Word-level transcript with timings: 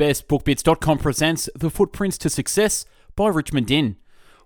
BestBookBits.com 0.00 0.96
presents 0.96 1.50
The 1.54 1.68
Footprints 1.68 2.16
to 2.16 2.30
Success 2.30 2.86
by 3.16 3.28
Richmond 3.28 3.66
Dinh. 3.66 3.96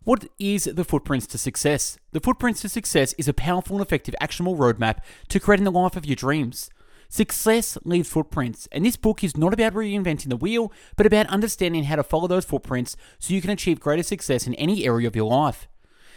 What 0.03 0.27
is 0.37 0.65
The 0.65 0.83
Footprints 0.83 1.29
to 1.29 1.38
Success? 1.38 1.96
The 2.11 2.19
Footprints 2.19 2.62
to 2.62 2.69
Success 2.69 3.12
is 3.19 3.29
a 3.29 3.32
powerful 3.32 3.77
and 3.77 3.87
effective 3.87 4.17
actionable 4.21 4.56
roadmap 4.56 4.98
to 5.29 5.38
creating 5.38 5.62
the 5.62 5.71
life 5.71 5.95
of 5.95 6.06
your 6.06 6.17
dreams. 6.17 6.71
Success 7.09 7.79
leaves 7.85 8.09
footprints, 8.09 8.67
and 8.72 8.85
this 8.85 8.96
book 8.96 9.22
is 9.22 9.37
not 9.37 9.54
about 9.54 9.75
reinventing 9.75 10.29
the 10.29 10.37
wheel, 10.37 10.72
but 10.96 11.06
about 11.06 11.28
understanding 11.28 11.84
how 11.84 11.94
to 11.94 12.02
follow 12.02 12.26
those 12.26 12.44
footprints 12.44 12.96
so 13.21 13.32
you 13.32 13.40
can 13.40 13.50
achieve 13.50 13.78
greater 13.78 14.02
success 14.02 14.48
in 14.48 14.56
any 14.56 14.84
area 14.84 15.06
of 15.06 15.14
your 15.14 15.30
life. 15.30 15.68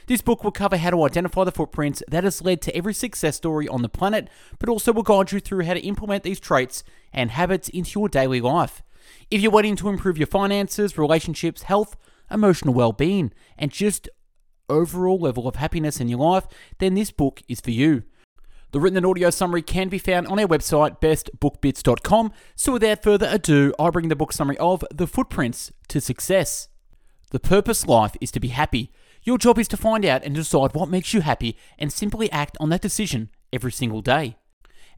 This 0.08 0.24
book 0.24 0.44
will 0.44 0.52
cover 0.52 0.78
how 0.78 0.90
to 0.90 1.04
identify 1.04 1.44
the 1.44 1.52
footprints 1.52 2.02
that 2.08 2.24
has 2.24 2.42
led 2.42 2.64
to 2.64 2.76
every 2.76 2.96
success 2.96 3.36
story 3.36 3.68
on 3.68 3.84
the 3.84 3.88
planet, 3.88 4.32
but 4.58 4.68
also 4.68 4.92
will 4.92 5.04
guide 5.04 5.32
you 5.32 5.40
through 5.40 5.66
how 5.66 5.76
to 5.76 5.82
implement 5.82 6.24
these 6.24 6.40
traits 6.40 6.84
and 7.14 7.30
habits 7.30 7.70
into 7.70 8.00
your 8.00 8.10
daily 8.10 8.42
life. 8.42 8.82
If 9.30 9.42
you're 9.42 9.52
wanting 9.52 9.76
to 9.78 9.90
improve 9.90 10.18
your 10.18 10.28
finances, 10.28 10.98
relationships, 10.98 11.64
health, 11.64 11.96
emotional 12.32 12.74
well 12.74 12.92
being, 12.92 13.32
and 13.58 13.72
just 13.72 14.10
overall 14.70 15.18
level 15.18 15.48
of 15.48 15.56
happiness 15.56 16.00
in 16.00 16.08
your 16.08 16.20
life, 16.20 16.48
then 16.80 16.94
this 16.94 17.12
book 17.12 17.42
is 17.48 17.62
for 17.62 17.72
you. 17.72 18.04
The 18.72 18.82
written 18.82 18.98
and 18.98 19.06
audio 19.06 19.30
summary 19.30 19.62
can 19.62 19.88
be 19.88 19.98
found 19.98 20.28
on 20.28 20.40
our 20.40 20.48
website, 20.48 21.00
bestbookbits.com. 21.00 22.34
So, 22.56 22.74
without 22.74 23.02
further 23.02 23.28
ado, 23.32 23.74
I 23.80 23.90
bring 23.92 24.10
the 24.10 24.16
book 24.16 24.34
summary 24.34 24.58
of 24.58 24.84
The 24.94 25.08
Footprints 25.08 25.72
to 25.88 26.02
Success. 26.02 26.68
The 27.32 27.40
purpose 27.40 27.88
life 27.88 28.16
is 28.20 28.32
to 28.32 28.42
be 28.42 28.50
happy. 28.50 28.92
Your 29.24 29.38
job 29.38 29.58
is 29.58 29.70
to 29.70 29.78
find 29.78 30.06
out 30.06 30.24
and 30.24 30.36
decide 30.36 30.74
what 30.74 30.90
makes 30.90 31.14
you 31.14 31.22
happy 31.22 31.58
and 31.78 31.92
simply 31.92 32.32
act 32.32 32.58
on 32.60 32.70
that 32.70 32.82
decision 32.82 33.30
every 33.54 33.72
single 33.72 34.02
day. 34.02 34.36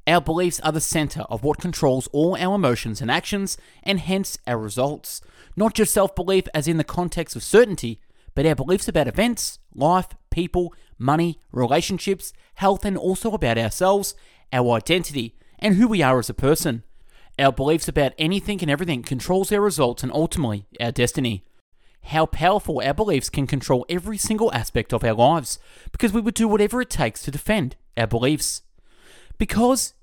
Our 0.10 0.22
beliefs 0.22 0.60
are 0.62 0.72
the 0.72 0.82
center 0.82 1.22
of 1.30 1.44
what 1.44 1.60
controls 1.60 2.08
all 2.12 2.36
our 2.36 2.56
emotions 2.56 3.00
and 3.00 3.12
actions, 3.12 3.60
and 3.84 4.00
hence 4.00 4.40
our 4.48 4.58
results. 4.58 5.22
Not 5.56 5.76
just 5.76 5.94
self 5.94 6.16
belief 6.16 6.46
as 6.52 6.68
in 6.68 6.78
the 6.78 6.84
context 6.84 7.36
of 7.36 7.44
certainty, 7.44 8.02
but 8.34 8.44
our 8.44 8.56
beliefs 8.56 8.88
about 8.88 9.08
events, 9.08 9.60
life, 9.76 10.08
people, 10.32 10.74
money, 10.98 11.40
relationships, 11.52 12.34
health, 12.56 12.86
and 12.86 12.98
also 12.98 13.34
about 13.34 13.60
ourselves, 13.60 14.16
our 14.52 14.72
identity, 14.78 15.36
and 15.60 15.76
who 15.76 15.88
we 15.88 16.02
are 16.02 16.18
as 16.18 16.28
a 16.28 16.34
person. 16.34 16.82
Our 17.38 17.52
beliefs 17.52 17.88
about 17.88 18.14
anything 18.18 18.64
and 18.64 18.72
everything 18.72 19.04
controls 19.04 19.52
our 19.52 19.62
results 19.62 20.02
and 20.02 20.12
ultimately 20.12 20.66
our 20.82 20.92
destiny 20.92 21.46
how 22.02 22.26
powerful 22.26 22.82
our 22.84 22.94
beliefs 22.94 23.30
can 23.30 23.46
control 23.46 23.86
every 23.90 24.18
single 24.18 24.52
aspect 24.54 24.94
of 24.94 25.04
our 25.04 25.14
lives 25.14 25.60
because 25.92 26.14
we 26.14 26.22
would 26.22 26.34
do 26.34 26.48
whatever 26.48 26.82
it 26.82 26.90
takes 26.90 27.22
to 27.22 27.30
defend 27.30 27.76
our 27.98 28.08
beliefs. 28.08 28.62
Because 29.38 29.94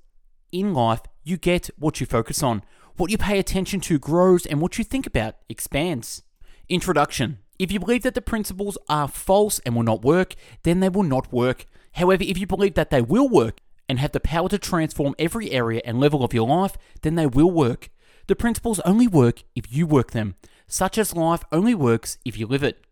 in 0.51 0.73
life, 0.73 1.01
you 1.23 1.37
get 1.37 1.69
what 1.77 1.99
you 1.99 2.05
focus 2.05 2.41
on. 2.41 2.63
What 2.95 3.11
you 3.11 3.17
pay 3.17 3.37
attention 3.37 3.79
to 3.81 3.99
grows, 3.99 4.45
and 4.45 4.61
what 4.61 4.77
you 4.77 4.83
think 4.83 5.05
about 5.05 5.35
expands. 5.49 6.23
Introduction 6.69 7.39
If 7.59 7.71
you 7.71 7.79
believe 7.79 8.03
that 8.03 8.15
the 8.15 8.21
principles 8.21 8.77
are 8.89 9.07
false 9.07 9.59
and 9.59 9.75
will 9.75 9.83
not 9.83 10.03
work, 10.03 10.35
then 10.63 10.79
they 10.79 10.89
will 10.89 11.03
not 11.03 11.31
work. 11.31 11.65
However, 11.93 12.23
if 12.23 12.37
you 12.37 12.47
believe 12.47 12.75
that 12.75 12.89
they 12.89 13.01
will 13.01 13.29
work 13.29 13.59
and 13.87 13.99
have 13.99 14.11
the 14.11 14.19
power 14.19 14.49
to 14.49 14.57
transform 14.57 15.15
every 15.17 15.51
area 15.51 15.81
and 15.85 15.99
level 15.99 16.23
of 16.23 16.33
your 16.33 16.47
life, 16.47 16.77
then 17.01 17.15
they 17.15 17.27
will 17.27 17.51
work. 17.51 17.89
The 18.27 18.35
principles 18.35 18.79
only 18.81 19.07
work 19.07 19.43
if 19.55 19.71
you 19.71 19.87
work 19.87 20.11
them 20.11 20.35
such 20.67 20.97
as 20.97 21.15
life 21.15 21.43
only 21.51 21.73
works 21.73 22.17
if 22.25 22.37
you 22.37 22.45
live 22.45 22.63
it. 22.63 22.83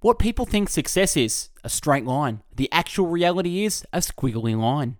What 0.00 0.18
people 0.18 0.46
think 0.46 0.68
success 0.68 1.16
is, 1.16 1.50
a 1.62 1.68
straight 1.68 2.04
line. 2.04 2.42
The 2.56 2.72
actual 2.72 3.06
reality 3.06 3.64
is 3.64 3.84
a 3.92 3.98
squiggly 3.98 4.58
line. 4.58 4.96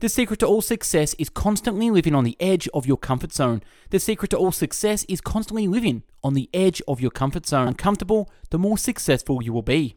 The 0.00 0.10
secret 0.10 0.40
to 0.40 0.46
all 0.46 0.60
success 0.60 1.14
is 1.18 1.30
constantly 1.30 1.90
living 1.90 2.14
on 2.14 2.24
the 2.24 2.36
edge 2.38 2.68
of 2.74 2.84
your 2.84 2.98
comfort 2.98 3.32
zone. 3.32 3.62
The 3.88 3.98
secret 3.98 4.30
to 4.32 4.36
all 4.36 4.52
success 4.52 5.06
is 5.08 5.22
constantly 5.22 5.66
living 5.66 6.02
on 6.22 6.34
the 6.34 6.50
edge 6.52 6.82
of 6.86 7.00
your 7.00 7.10
comfort 7.10 7.46
zone. 7.46 7.68
Uncomfortable, 7.68 8.30
the 8.50 8.58
more 8.58 8.76
successful 8.76 9.42
you 9.42 9.54
will 9.54 9.62
be. 9.62 9.96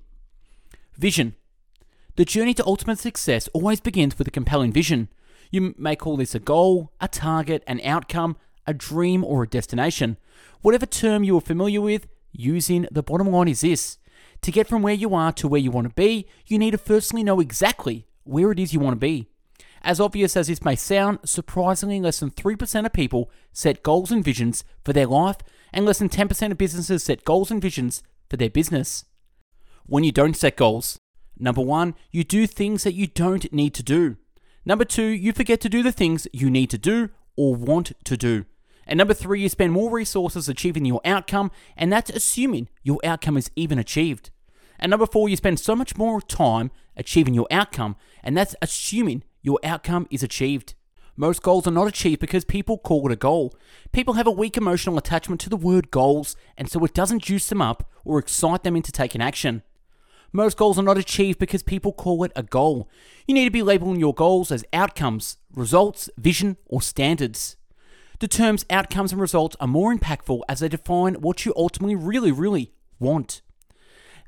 Vision. 0.97 1.35
The 2.15 2.23
journey 2.23 2.53
to 2.53 2.65
ultimate 2.65 2.99
success 2.99 3.49
always 3.49 3.81
begins 3.81 4.17
with 4.17 4.27
a 4.29 4.31
compelling 4.31 4.71
vision. 4.71 5.09
You 5.51 5.75
may 5.77 5.97
call 5.97 6.15
this 6.15 6.33
a 6.33 6.39
goal, 6.39 6.93
a 7.01 7.09
target, 7.09 7.61
an 7.67 7.81
outcome, 7.83 8.37
a 8.65 8.73
dream, 8.73 9.25
or 9.25 9.43
a 9.43 9.49
destination. 9.49 10.17
Whatever 10.61 10.85
term 10.85 11.25
you 11.25 11.35
are 11.37 11.41
familiar 11.41 11.81
with, 11.81 12.07
using 12.31 12.87
the 12.89 13.03
bottom 13.03 13.27
line 13.27 13.49
is 13.49 13.61
this. 13.61 13.97
To 14.43 14.51
get 14.51 14.67
from 14.67 14.81
where 14.81 14.93
you 14.93 15.13
are 15.13 15.33
to 15.33 15.47
where 15.49 15.59
you 15.59 15.71
want 15.71 15.89
to 15.89 15.93
be, 15.93 16.25
you 16.47 16.57
need 16.57 16.71
to 16.71 16.77
firstly 16.77 17.21
know 17.21 17.41
exactly 17.41 18.07
where 18.23 18.51
it 18.51 18.59
is 18.59 18.73
you 18.73 18.79
want 18.79 18.93
to 18.93 18.99
be. 18.99 19.28
As 19.81 19.99
obvious 19.99 20.35
as 20.35 20.47
this 20.47 20.63
may 20.63 20.75
sound, 20.75 21.19
surprisingly 21.23 22.01
less 22.01 22.19
than 22.19 22.31
3% 22.31 22.85
of 22.85 22.93
people 22.93 23.31
set 23.53 23.83
goals 23.83 24.11
and 24.11 24.23
visions 24.23 24.63
for 24.83 24.93
their 24.93 25.07
life, 25.07 25.37
and 25.71 25.85
less 25.85 25.99
than 25.99 26.09
10% 26.09 26.51
of 26.51 26.57
businesses 26.57 27.03
set 27.03 27.23
goals 27.23 27.51
and 27.51 27.61
visions 27.61 28.03
for 28.29 28.37
their 28.37 28.49
business. 28.49 29.05
When 29.85 30.03
you 30.03 30.11
don't 30.11 30.35
set 30.35 30.57
goals, 30.57 30.99
number 31.37 31.61
one, 31.61 31.95
you 32.11 32.23
do 32.23 32.45
things 32.45 32.83
that 32.83 32.93
you 32.93 33.07
don't 33.07 33.51
need 33.53 33.73
to 33.75 33.83
do. 33.83 34.17
Number 34.65 34.85
two, 34.85 35.05
you 35.05 35.31
forget 35.31 35.61
to 35.61 35.69
do 35.69 35.81
the 35.81 35.91
things 35.91 36.27
you 36.33 36.49
need 36.49 36.69
to 36.71 36.77
do 36.77 37.09
or 37.35 37.55
want 37.55 37.93
to 38.03 38.17
do. 38.17 38.45
And 38.85 38.97
number 38.97 39.13
three, 39.13 39.41
you 39.41 39.49
spend 39.49 39.71
more 39.71 39.91
resources 39.91 40.49
achieving 40.49 40.83
your 40.83 41.01
outcome, 41.05 41.51
and 41.77 41.93
that's 41.93 42.09
assuming 42.09 42.69
your 42.83 42.99
outcome 43.03 43.37
is 43.37 43.51
even 43.55 43.79
achieved. 43.79 44.31
And 44.79 44.89
number 44.89 45.05
four, 45.05 45.29
you 45.29 45.35
spend 45.35 45.59
so 45.59 45.75
much 45.75 45.95
more 45.95 46.21
time 46.21 46.71
achieving 46.97 47.33
your 47.33 47.47
outcome, 47.51 47.95
and 48.23 48.35
that's 48.35 48.55
assuming 48.61 49.23
your 49.41 49.59
outcome 49.63 50.07
is 50.09 50.23
achieved. 50.23 50.73
Most 51.15 51.43
goals 51.43 51.67
are 51.67 51.71
not 51.71 51.87
achieved 51.87 52.21
because 52.21 52.45
people 52.45 52.77
call 52.77 53.05
it 53.05 53.11
a 53.11 53.17
goal. 53.17 53.53
People 53.91 54.13
have 54.13 54.27
a 54.27 54.31
weak 54.31 54.55
emotional 54.55 54.97
attachment 54.97 55.41
to 55.41 55.49
the 55.49 55.57
word 55.57 55.91
goals, 55.91 56.35
and 56.57 56.69
so 56.69 56.83
it 56.85 56.93
doesn't 56.93 57.23
juice 57.23 57.47
them 57.49 57.61
up 57.61 57.91
or 58.05 58.19
excite 58.19 58.63
them 58.63 58.75
into 58.77 58.91
taking 58.91 59.21
action. 59.21 59.61
Most 60.31 60.57
goals 60.57 60.79
are 60.79 60.83
not 60.83 60.97
achieved 60.97 61.39
because 61.39 61.63
people 61.63 61.91
call 61.91 62.23
it 62.23 62.31
a 62.35 62.43
goal. 62.43 62.87
You 63.27 63.33
need 63.33 63.45
to 63.45 63.51
be 63.51 63.63
labeling 63.63 63.99
your 63.99 64.13
goals 64.13 64.51
as 64.51 64.63
outcomes, 64.71 65.37
results, 65.53 66.09
vision, 66.17 66.55
or 66.67 66.81
standards. 66.81 67.57
The 68.19 68.27
terms 68.27 68.65
outcomes 68.69 69.11
and 69.11 69.19
results 69.19 69.55
are 69.59 69.67
more 69.67 69.93
impactful 69.93 70.41
as 70.47 70.59
they 70.59 70.69
define 70.69 71.15
what 71.15 71.45
you 71.45 71.53
ultimately 71.55 71.95
really, 71.95 72.31
really 72.31 72.71
want. 72.99 73.41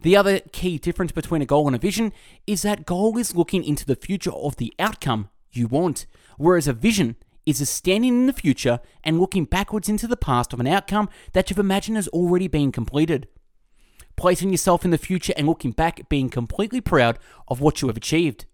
The 0.01 0.17
other 0.17 0.39
key 0.51 0.79
difference 0.79 1.11
between 1.11 1.43
a 1.43 1.45
goal 1.45 1.67
and 1.67 1.75
a 1.75 1.79
vision 1.79 2.11
is 2.47 2.63
that 2.63 2.85
goal 2.85 3.17
is 3.17 3.35
looking 3.35 3.63
into 3.63 3.85
the 3.85 3.95
future 3.95 4.31
of 4.31 4.55
the 4.55 4.73
outcome 4.79 5.29
you 5.51 5.67
want, 5.67 6.07
whereas 6.37 6.67
a 6.67 6.73
vision 6.73 7.17
is 7.45 7.61
a 7.61 7.65
standing 7.65 8.13
in 8.13 8.25
the 8.25 8.33
future 8.33 8.79
and 9.03 9.19
looking 9.19 9.45
backwards 9.45 9.89
into 9.89 10.07
the 10.07 10.17
past 10.17 10.53
of 10.53 10.59
an 10.59 10.67
outcome 10.67 11.09
that 11.33 11.49
you've 11.49 11.59
imagined 11.59 11.97
has 11.97 12.07
already 12.09 12.47
been 12.47 12.71
completed. 12.71 13.27
Placing 14.15 14.49
yourself 14.49 14.83
in 14.83 14.91
the 14.91 14.97
future 14.97 15.33
and 15.37 15.47
looking 15.47 15.71
back, 15.71 16.09
being 16.09 16.29
completely 16.29 16.81
proud 16.81 17.19
of 17.47 17.61
what 17.61 17.81
you 17.81 17.87
have 17.87 17.97
achieved. 17.97 18.45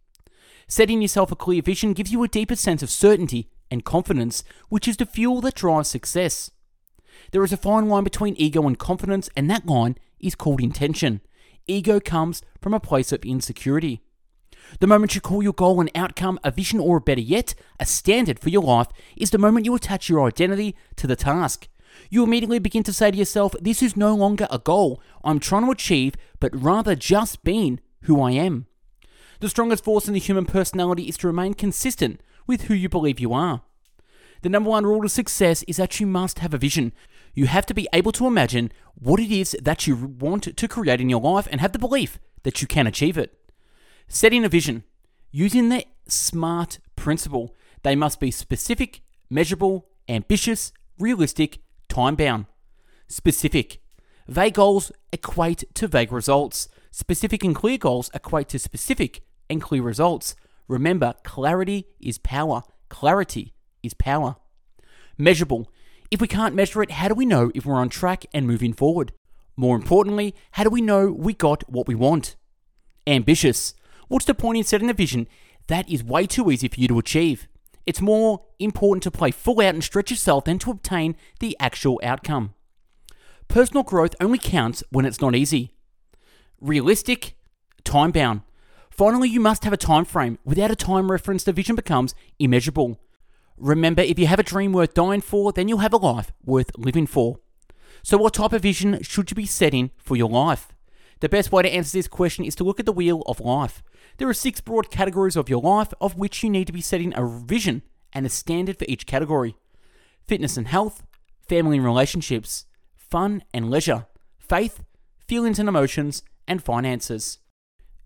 Setting 0.68 1.02
yourself 1.02 1.32
a 1.32 1.36
clear 1.36 1.62
vision 1.62 1.94
gives 1.94 2.12
you 2.12 2.24
a 2.24 2.28
deeper 2.28 2.56
sense 2.56 2.84
of 2.84 2.90
certainty 2.90 3.50
and 3.72 3.86
confidence, 3.86 4.44
which 4.68 4.88
is 4.88 4.98
the 4.98 5.06
fuel 5.06 5.40
that 5.42 5.56
drives 5.56 5.90
success. 5.90 6.52
There 7.32 7.44
is 7.44 7.54
a 7.54 7.58
fine 7.58 7.88
line 7.88 8.04
between 8.04 8.36
ego 8.36 8.68
and 8.68 8.78
confidence, 8.78 9.30
and 9.36 9.50
that 9.50 9.66
line 9.66 9.96
is 10.20 10.36
called 10.36 10.62
intention. 10.62 11.22
Ego 11.68 12.00
comes 12.00 12.42
from 12.62 12.74
a 12.74 12.80
place 12.80 13.12
of 13.12 13.24
insecurity. 13.26 14.02
The 14.80 14.88
moment 14.88 15.16
you 15.16 15.22
call 15.22 15.44
your 15.44 15.54
goal 15.54 15.80
an 15.80 15.90
outcome, 15.96 16.40
a 16.44 16.52
vision, 16.52 16.80
or 16.80 17.00
better 17.00 17.22
yet, 17.22 17.56
a 17.80 17.86
standard 17.86 18.40
for 18.40 18.50
your 18.50 18.64
life, 18.64 18.88
is 19.16 19.32
the 19.32 19.38
moment 19.38 19.66
you 19.66 19.76
attach 19.76 20.10
your 20.10 20.28
identity 20.28 20.76
to 20.98 21.08
the 21.08 21.16
task. 21.16 21.68
You 22.10 22.24
immediately 22.24 22.60
begin 22.60 22.84
to 22.84 22.94
say 22.94 23.12
to 23.12 23.18
yourself, 23.18 23.56
This 23.60 23.82
is 23.82 23.98
no 23.98 24.14
longer 24.16 24.48
a 24.52 24.60
goal 24.60 25.02
I'm 25.24 25.40
trying 25.40 25.66
to 25.66 25.72
achieve, 25.72 26.16
but 26.40 26.52
rather 26.54 26.96
just 26.96 27.44
being 27.44 27.80
who 28.04 28.22
I 28.22 28.32
am. 28.32 28.68
The 29.40 29.50
strongest 29.50 29.84
force 29.84 30.08
in 30.08 30.14
the 30.14 30.20
human 30.20 30.46
personality 30.46 31.04
is 31.04 31.18
to 31.18 31.28
remain 31.28 31.54
consistent 31.54 32.22
with 32.46 32.64
who 32.64 32.74
you 32.74 32.90
believe 32.90 33.20
you 33.20 33.34
are. 33.34 33.62
The 34.42 34.50
number 34.50 34.70
one 34.70 34.86
rule 34.86 35.04
of 35.04 35.12
success 35.12 35.64
is 35.64 35.78
that 35.78 36.00
you 36.00 36.08
must 36.08 36.40
have 36.40 36.54
a 36.54 36.58
vision. 36.58 36.94
You 37.38 37.46
have 37.46 37.68
to 37.68 37.76
be 37.76 37.88
able 37.94 38.12
to 38.14 38.26
imagine 38.26 38.72
what 38.96 39.20
it 39.20 39.32
is 39.32 39.56
that 39.62 39.86
you 39.86 39.96
want 39.96 40.58
to 40.58 40.68
create 40.68 41.00
in 41.00 41.08
your 41.08 41.22
life 41.22 41.48
and 41.52 41.62
have 41.62 41.72
the 41.72 41.78
belief 41.78 42.18
that 42.42 42.64
you 42.64 42.68
can 42.68 42.88
achieve 42.88 43.16
it. 43.16 43.38
Setting 44.08 44.44
a 44.44 44.50
vision. 44.50 44.84
Using 45.30 45.70
the 45.70 45.86
SMART 46.08 46.80
principle, 46.96 47.56
they 47.84 47.96
must 47.96 48.20
be 48.20 48.32
specific, 48.32 49.02
measurable, 49.30 49.86
ambitious, 50.10 50.72
realistic, 50.98 51.60
time 51.90 52.16
bound. 52.16 52.48
Specific. 53.08 53.84
Vague 54.28 54.56
goals 54.56 54.92
equate 55.14 55.64
to 55.76 55.88
vague 55.88 56.12
results. 56.12 56.70
Specific 56.90 57.44
and 57.44 57.56
clear 57.56 57.78
goals 57.78 58.10
equate 58.16 58.50
to 58.50 58.58
specific 58.58 59.22
and 59.48 59.62
clear 59.62 59.84
results. 59.84 60.36
Remember, 60.68 61.14
clarity 61.24 61.86
is 62.00 62.18
power. 62.18 62.64
Clarity 62.90 63.54
is 63.84 63.94
power. 63.94 64.38
Measurable. 65.20 65.70
If 66.10 66.22
we 66.22 66.28
can't 66.28 66.56
measure 66.56 66.82
it, 66.82 66.92
how 66.92 67.10
do 67.10 67.14
we 67.14 67.26
know 67.26 67.52
if 67.54 67.66
we're 67.66 67.76
on 67.76 67.90
track 67.90 68.26
and 68.34 68.48
moving 68.48 68.72
forward? 68.72 69.12
More 69.58 69.76
importantly, 69.76 70.34
how 70.52 70.64
do 70.64 70.70
we 70.70 70.82
know 70.82 71.12
we 71.12 71.34
got 71.34 71.70
what 71.70 71.88
we 71.88 71.96
want? 71.96 72.36
Ambitious. 73.06 73.74
What's 74.08 74.26
the 74.26 74.34
point 74.34 74.58
in 74.58 74.64
setting 74.64 74.90
a 74.90 74.94
vision 74.94 75.28
that 75.68 75.90
is 75.90 76.04
way 76.04 76.26
too 76.26 76.50
easy 76.50 76.70
for 76.70 76.80
you 76.80 76.88
to 76.88 77.00
achieve? 77.00 77.48
It's 77.86 78.00
more 78.00 78.46
important 78.60 79.04
to 79.04 79.12
play 79.12 79.32
full 79.32 79.60
out 79.60 79.74
and 79.74 79.84
stretch 79.84 80.12
yourself 80.12 80.46
than 80.46 80.60
to 80.60 80.72
obtain 80.72 81.16
the 81.40 81.58
actual 81.60 82.00
outcome. 82.04 82.54
Personal 83.50 83.84
growth 83.84 84.16
only 84.22 84.38
counts 84.38 84.84
when 84.90 85.06
it's 85.06 85.22
not 85.22 85.36
easy. 85.36 85.74
Realistic, 86.62 87.36
time 87.84 88.12
bound. 88.12 88.42
Finally, 88.90 89.30
you 89.30 89.40
must 89.40 89.64
have 89.64 89.74
a 89.74 89.78
time 89.78 90.06
frame. 90.06 90.40
Without 90.46 90.72
a 90.72 90.76
time 90.76 91.12
reference, 91.12 91.44
the 91.44 91.54
vision 91.54 91.76
becomes 91.76 92.16
immeasurable. 92.40 93.00
Remember, 93.58 94.02
if 94.02 94.20
you 94.20 94.28
have 94.28 94.40
a 94.40 94.44
dream 94.44 94.72
worth 94.72 94.94
dying 94.94 95.22
for, 95.22 95.52
then 95.52 95.68
you'll 95.68 95.80
have 95.80 95.94
a 95.94 95.98
life 95.98 96.32
worth 96.46 96.72
living 96.78 97.08
for. 97.08 97.40
So, 98.04 98.18
what 98.18 98.36
type 98.36 98.54
of 98.54 98.62
vision 98.62 99.02
should 99.02 99.32
you 99.32 99.36
be 99.36 99.46
setting 99.46 99.92
for 99.98 100.16
your 100.16 100.30
life? 100.30 100.74
The 101.20 101.30
best 101.30 101.52
way 101.52 101.64
to 101.64 101.70
answer 101.70 101.98
this 101.98 102.08
question 102.08 102.46
is 102.46 102.56
to 102.56 102.64
look 102.64 102.80
at 102.80 102.86
the 102.86 102.92
wheel 102.92 103.24
of 103.26 103.40
life. 103.40 103.84
There 104.18 104.30
are 104.30 104.34
six 104.34 104.62
broad 104.62 104.92
categories 104.92 105.36
of 105.36 105.50
your 105.50 105.62
life 105.62 105.94
of 106.00 106.16
which 106.16 106.44
you 106.44 106.50
need 106.50 106.68
to 106.68 106.74
be 106.74 106.82
setting 106.82 107.14
a 107.16 107.26
vision 107.26 107.82
and 108.14 108.26
a 108.26 108.30
standard 108.30 108.78
for 108.78 108.86
each 108.88 109.06
category 109.06 109.56
fitness 110.28 110.58
and 110.58 110.68
health, 110.68 111.04
family 111.48 111.78
and 111.78 111.86
relationships, 111.86 112.66
fun 112.96 113.44
and 113.54 113.72
leisure, 113.72 114.08
faith, 114.40 114.84
feelings 115.28 115.58
and 115.58 115.70
emotions, 115.70 116.22
and 116.48 116.64
finances. 116.64 117.40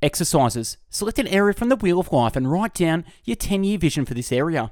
Exercises. 0.01 0.77
Select 0.89 1.19
an 1.19 1.27
area 1.27 1.53
from 1.53 1.69
the 1.69 1.75
wheel 1.75 1.99
of 1.99 2.11
life 2.11 2.35
and 2.35 2.51
write 2.51 2.73
down 2.73 3.05
your 3.23 3.35
10 3.35 3.63
year 3.63 3.77
vision 3.77 4.05
for 4.05 4.13
this 4.13 4.31
area. 4.31 4.71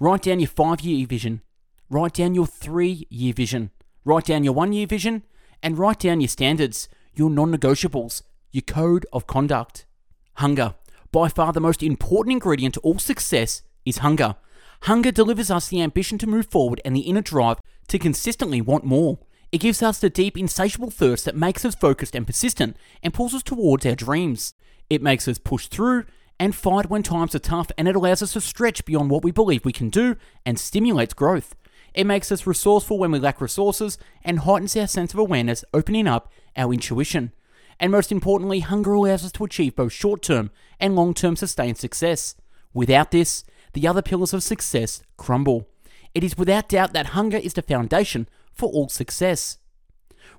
Write 0.00 0.22
down 0.22 0.40
your 0.40 0.48
5 0.48 0.80
year 0.80 1.06
vision. 1.06 1.40
Write 1.88 2.14
down 2.14 2.34
your 2.34 2.46
3 2.46 3.06
year 3.10 3.32
vision. 3.32 3.70
Write 4.04 4.24
down 4.24 4.42
your 4.42 4.52
1 4.52 4.72
year 4.72 4.88
vision. 4.88 5.22
And 5.62 5.78
write 5.78 6.00
down 6.00 6.20
your 6.20 6.28
standards, 6.28 6.88
your 7.14 7.30
non 7.30 7.52
negotiables, 7.52 8.22
your 8.50 8.62
code 8.62 9.06
of 9.12 9.26
conduct. 9.26 9.86
Hunger. 10.34 10.74
By 11.12 11.28
far 11.28 11.52
the 11.52 11.60
most 11.60 11.82
important 11.82 12.32
ingredient 12.32 12.74
to 12.74 12.80
all 12.80 12.98
success 12.98 13.62
is 13.84 13.98
hunger. 13.98 14.34
Hunger 14.82 15.12
delivers 15.12 15.50
us 15.50 15.68
the 15.68 15.80
ambition 15.80 16.18
to 16.18 16.26
move 16.26 16.46
forward 16.46 16.80
and 16.84 16.94
the 16.94 17.02
inner 17.02 17.22
drive 17.22 17.58
to 17.88 17.98
consistently 17.98 18.60
want 18.60 18.84
more. 18.84 19.18
It 19.52 19.58
gives 19.58 19.80
us 19.80 20.00
the 20.00 20.10
deep, 20.10 20.36
insatiable 20.36 20.90
thirst 20.90 21.24
that 21.24 21.36
makes 21.36 21.64
us 21.64 21.76
focused 21.76 22.16
and 22.16 22.26
persistent 22.26 22.76
and 23.00 23.14
pulls 23.14 23.32
us 23.32 23.44
towards 23.44 23.86
our 23.86 23.94
dreams. 23.94 24.54
It 24.90 25.00
makes 25.00 25.28
us 25.28 25.38
push 25.38 25.68
through 25.68 26.04
and 26.38 26.54
fight 26.54 26.90
when 26.90 27.02
times 27.02 27.34
are 27.34 27.40
tough, 27.40 27.70
and 27.78 27.88
it 27.88 27.96
allows 27.96 28.22
us 28.22 28.32
to 28.32 28.40
stretch 28.40 28.84
beyond 28.84 29.10
what 29.10 29.22
we 29.22 29.30
believe 29.30 29.64
we 29.64 29.72
can 29.72 29.90
do 29.90 30.16
and 30.44 30.58
stimulates 30.58 31.14
growth. 31.14 31.54
It 31.94 32.06
makes 32.06 32.32
us 32.32 32.46
resourceful 32.46 32.98
when 32.98 33.12
we 33.12 33.20
lack 33.20 33.40
resources 33.40 33.98
and 34.24 34.40
heightens 34.40 34.76
our 34.76 34.88
sense 34.88 35.12
of 35.12 35.20
awareness, 35.20 35.64
opening 35.72 36.08
up 36.08 36.32
our 36.56 36.72
intuition. 36.72 37.32
And 37.78 37.92
most 37.92 38.10
importantly, 38.10 38.60
hunger 38.60 38.92
allows 38.92 39.24
us 39.24 39.32
to 39.32 39.44
achieve 39.44 39.76
both 39.76 39.92
short 39.92 40.22
term 40.22 40.50
and 40.80 40.96
long 40.96 41.14
term 41.14 41.36
sustained 41.36 41.78
success. 41.78 42.34
Without 42.72 43.12
this, 43.12 43.44
the 43.72 43.86
other 43.86 44.02
pillars 44.02 44.32
of 44.32 44.42
success 44.42 45.02
crumble. 45.16 45.68
It 46.14 46.24
is 46.24 46.38
without 46.38 46.68
doubt 46.68 46.92
that 46.92 47.06
hunger 47.06 47.36
is 47.36 47.54
the 47.54 47.62
foundation 47.62 48.28
for 48.52 48.68
all 48.68 48.88
success. 48.88 49.58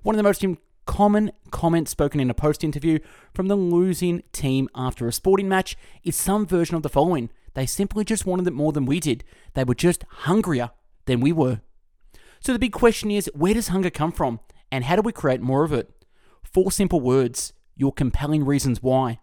One 0.03 0.15
of 0.15 0.17
the 0.17 0.23
most 0.23 0.43
common 0.85 1.31
comment 1.51 1.89
spoken 1.89 2.19
in 2.19 2.29
a 2.29 2.33
post 2.33 2.63
interview 2.63 2.99
from 3.33 3.47
the 3.47 3.55
losing 3.55 4.23
team 4.31 4.69
after 4.75 5.07
a 5.07 5.13
sporting 5.13 5.49
match 5.49 5.75
is 6.03 6.15
some 6.15 6.45
version 6.45 6.75
of 6.75 6.83
the 6.83 6.89
following 6.89 7.29
They 7.53 7.65
simply 7.65 8.03
just 8.03 8.25
wanted 8.25 8.47
it 8.47 8.53
more 8.53 8.71
than 8.71 8.85
we 8.85 8.99
did, 8.99 9.23
they 9.53 9.63
were 9.63 9.75
just 9.75 10.05
hungrier 10.09 10.71
than 11.05 11.19
we 11.19 11.31
were. 11.31 11.61
So 12.39 12.53
the 12.53 12.59
big 12.59 12.73
question 12.73 13.11
is 13.11 13.29
where 13.33 13.53
does 13.53 13.69
hunger 13.69 13.89
come 13.89 14.11
from, 14.11 14.39
and 14.71 14.83
how 14.83 14.95
do 14.95 15.01
we 15.01 15.11
create 15.11 15.41
more 15.41 15.63
of 15.63 15.73
it? 15.73 15.89
Four 16.43 16.71
simple 16.71 17.01
words 17.01 17.53
your 17.75 17.91
compelling 17.91 18.45
reasons 18.45 18.81
why. 18.81 19.19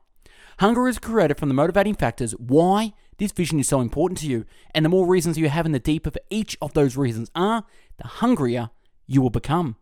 Hunger 0.59 0.87
is 0.88 0.99
created 0.99 1.38
from 1.38 1.49
the 1.49 1.55
motivating 1.55 1.94
factors 1.94 2.32
why 2.32 2.93
this 3.19 3.32
vision 3.32 3.59
is 3.59 3.69
so 3.69 3.81
important 3.81 4.19
to 4.19 4.26
you, 4.26 4.44
and 4.75 4.85
the 4.85 4.91
more 4.91 5.06
reasons 5.06 5.38
you 5.38 5.49
have 5.49 5.64
and 5.67 5.75
the 5.75 5.79
deeper 5.79 6.11
each 6.31 6.56
of 6.61 6.75
those 6.75 6.97
reasons 6.97 7.31
are, 7.35 7.64
the 7.99 8.06
hungrier 8.06 8.70
you 9.06 9.23
will 9.23 9.31
become. 9.31 9.76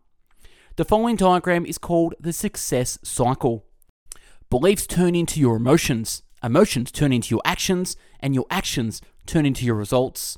The 0.77 0.85
following 0.85 1.17
diagram 1.17 1.65
is 1.65 1.77
called 1.77 2.15
the 2.17 2.31
success 2.31 2.97
cycle. 3.03 3.65
Beliefs 4.49 4.87
turn 4.87 5.15
into 5.15 5.37
your 5.37 5.57
emotions, 5.57 6.23
emotions 6.41 6.93
turn 6.93 7.11
into 7.11 7.35
your 7.35 7.41
actions, 7.43 7.97
and 8.21 8.33
your 8.33 8.45
actions 8.49 9.01
turn 9.25 9.45
into 9.45 9.65
your 9.65 9.75
results. 9.75 10.37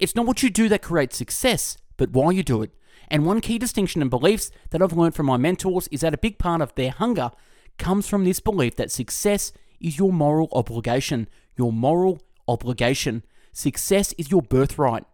It's 0.00 0.16
not 0.16 0.26
what 0.26 0.42
you 0.42 0.50
do 0.50 0.68
that 0.68 0.82
creates 0.82 1.16
success, 1.16 1.76
but 1.96 2.10
why 2.10 2.32
you 2.32 2.42
do 2.42 2.62
it. 2.62 2.72
And 3.06 3.24
one 3.24 3.40
key 3.40 3.56
distinction 3.56 4.02
in 4.02 4.08
beliefs 4.08 4.50
that 4.70 4.82
I've 4.82 4.94
learned 4.94 5.14
from 5.14 5.26
my 5.26 5.36
mentors 5.36 5.86
is 5.92 6.00
that 6.00 6.14
a 6.14 6.18
big 6.18 6.38
part 6.38 6.60
of 6.60 6.74
their 6.74 6.90
hunger 6.90 7.30
comes 7.78 8.08
from 8.08 8.24
this 8.24 8.40
belief 8.40 8.74
that 8.76 8.90
success 8.90 9.52
is 9.80 9.96
your 9.96 10.12
moral 10.12 10.48
obligation. 10.50 11.28
Your 11.56 11.72
moral 11.72 12.20
obligation. 12.48 13.22
Success 13.52 14.12
is 14.18 14.28
your 14.28 14.42
birthright. 14.42 15.04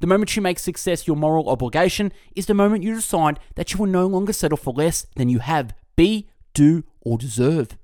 The 0.00 0.06
moment 0.06 0.34
you 0.34 0.40
make 0.40 0.58
success 0.58 1.06
your 1.06 1.16
moral 1.16 1.50
obligation 1.50 2.10
is 2.34 2.46
the 2.46 2.54
moment 2.54 2.82
you 2.82 2.94
decide 2.94 3.38
that 3.54 3.72
you 3.72 3.78
will 3.78 3.86
no 3.86 4.06
longer 4.06 4.32
settle 4.32 4.56
for 4.56 4.72
less 4.72 5.06
than 5.16 5.28
you 5.28 5.40
have, 5.40 5.74
be, 5.94 6.28
do, 6.54 6.84
or 7.02 7.18
deserve. 7.18 7.76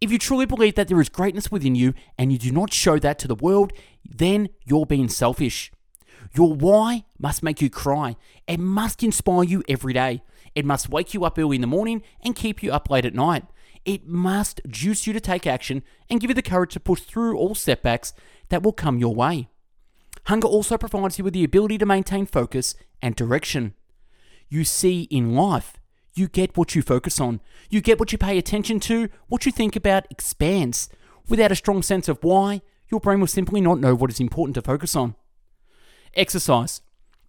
If 0.00 0.12
you 0.12 0.18
truly 0.18 0.46
believe 0.46 0.76
that 0.76 0.86
there 0.86 1.00
is 1.00 1.08
greatness 1.08 1.50
within 1.50 1.74
you 1.74 1.94
and 2.16 2.32
you 2.32 2.38
do 2.38 2.52
not 2.52 2.72
show 2.72 2.98
that 3.00 3.18
to 3.20 3.28
the 3.28 3.34
world, 3.34 3.72
then 4.08 4.50
you're 4.64 4.86
being 4.86 5.08
selfish. 5.08 5.72
Your 6.34 6.54
why 6.54 7.04
must 7.18 7.42
make 7.42 7.60
you 7.60 7.68
cry. 7.68 8.16
It 8.46 8.60
must 8.60 9.02
inspire 9.02 9.42
you 9.42 9.64
every 9.68 9.92
day. 9.92 10.22
It 10.54 10.64
must 10.64 10.90
wake 10.90 11.12
you 11.12 11.24
up 11.24 11.38
early 11.38 11.56
in 11.56 11.60
the 11.60 11.66
morning 11.66 12.02
and 12.24 12.36
keep 12.36 12.62
you 12.62 12.72
up 12.72 12.88
late 12.88 13.04
at 13.04 13.14
night. 13.14 13.44
It 13.84 14.06
must 14.06 14.60
juice 14.68 15.08
you 15.08 15.12
to 15.12 15.20
take 15.20 15.46
action 15.46 15.82
and 16.08 16.20
give 16.20 16.30
you 16.30 16.34
the 16.34 16.42
courage 16.42 16.72
to 16.74 16.80
push 16.80 17.00
through 17.00 17.36
all 17.36 17.56
setbacks 17.56 18.12
that 18.48 18.62
will 18.62 18.72
come 18.72 18.98
your 18.98 19.14
way. 19.14 19.48
Hunger 20.26 20.48
also 20.48 20.78
provides 20.78 21.18
you 21.18 21.24
with 21.24 21.34
the 21.34 21.44
ability 21.44 21.78
to 21.78 21.86
maintain 21.86 22.26
focus 22.26 22.74
and 23.00 23.16
direction. 23.16 23.74
You 24.48 24.64
see 24.64 25.02
in 25.04 25.34
life, 25.34 25.78
you 26.14 26.28
get 26.28 26.56
what 26.56 26.74
you 26.74 26.82
focus 26.82 27.20
on. 27.20 27.40
You 27.70 27.80
get 27.80 27.98
what 27.98 28.12
you 28.12 28.18
pay 28.18 28.38
attention 28.38 28.80
to, 28.80 29.08
what 29.28 29.46
you 29.46 29.52
think 29.52 29.76
about 29.76 30.06
expands. 30.10 30.88
Without 31.28 31.52
a 31.52 31.56
strong 31.56 31.82
sense 31.82 32.08
of 32.08 32.22
why, 32.22 32.60
your 32.90 33.00
brain 33.00 33.20
will 33.20 33.26
simply 33.26 33.60
not 33.60 33.80
know 33.80 33.94
what 33.94 34.10
is 34.10 34.20
important 34.20 34.54
to 34.54 34.62
focus 34.62 34.94
on. 34.94 35.16
Exercise. 36.14 36.82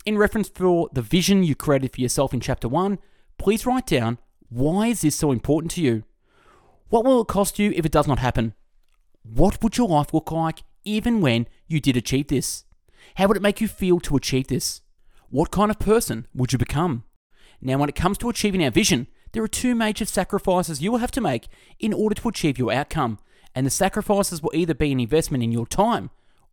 In 0.05 0.17
reference 0.17 0.49
for 0.49 0.89
the 0.91 1.01
vision 1.01 1.43
you 1.43 1.55
created 1.55 1.93
for 1.93 2.01
yourself 2.01 2.33
in 2.33 2.41
chapter 2.41 2.67
1, 2.67 2.99
please 3.37 3.65
write 3.65 3.87
down 3.87 4.17
why 4.49 4.87
is 4.87 5.01
this 5.01 5.15
so 5.15 5.31
important 5.31 5.71
to 5.71 5.81
you? 5.81 6.03
What 6.89 7.05
will 7.05 7.21
it 7.21 7.27
cost 7.27 7.57
you 7.57 7.71
if 7.75 7.85
it 7.85 7.91
does 7.91 8.07
not 8.07 8.19
happen? 8.19 8.53
What 9.23 9.63
would 9.63 9.77
your 9.77 9.87
life 9.87 10.13
look 10.13 10.31
like 10.31 10.63
even 10.83 11.21
when 11.21 11.47
you 11.67 11.79
did 11.79 11.95
achieve 11.95 12.27
this? 12.27 12.65
How 13.15 13.27
would 13.27 13.37
it 13.37 13.43
make 13.43 13.61
you 13.61 13.67
feel 13.67 13.99
to 14.01 14.15
achieve 14.15 14.47
this? 14.47 14.81
What 15.29 15.51
kind 15.51 15.69
of 15.69 15.79
person 15.79 16.27
would 16.33 16.51
you 16.51 16.57
become? 16.57 17.03
Now, 17.61 17.77
when 17.77 17.89
it 17.89 17.95
comes 17.95 18.17
to 18.19 18.29
achieving 18.29 18.63
our 18.63 18.71
vision, 18.71 19.07
there 19.31 19.43
are 19.43 19.47
two 19.47 19.75
major 19.75 20.05
sacrifices 20.05 20.81
you 20.81 20.91
will 20.91 20.99
have 20.99 21.11
to 21.11 21.21
make 21.21 21.47
in 21.79 21.93
order 21.93 22.15
to 22.15 22.29
achieve 22.29 22.57
your 22.57 22.71
outcome. 22.71 23.19
And 23.55 23.65
the 23.65 23.71
sacrifices 23.71 24.41
will 24.41 24.51
either 24.53 24.73
be 24.73 24.91
an 24.91 24.99
investment 24.99 25.43
in 25.43 25.51
your 25.51 25.67
time 25.67 26.09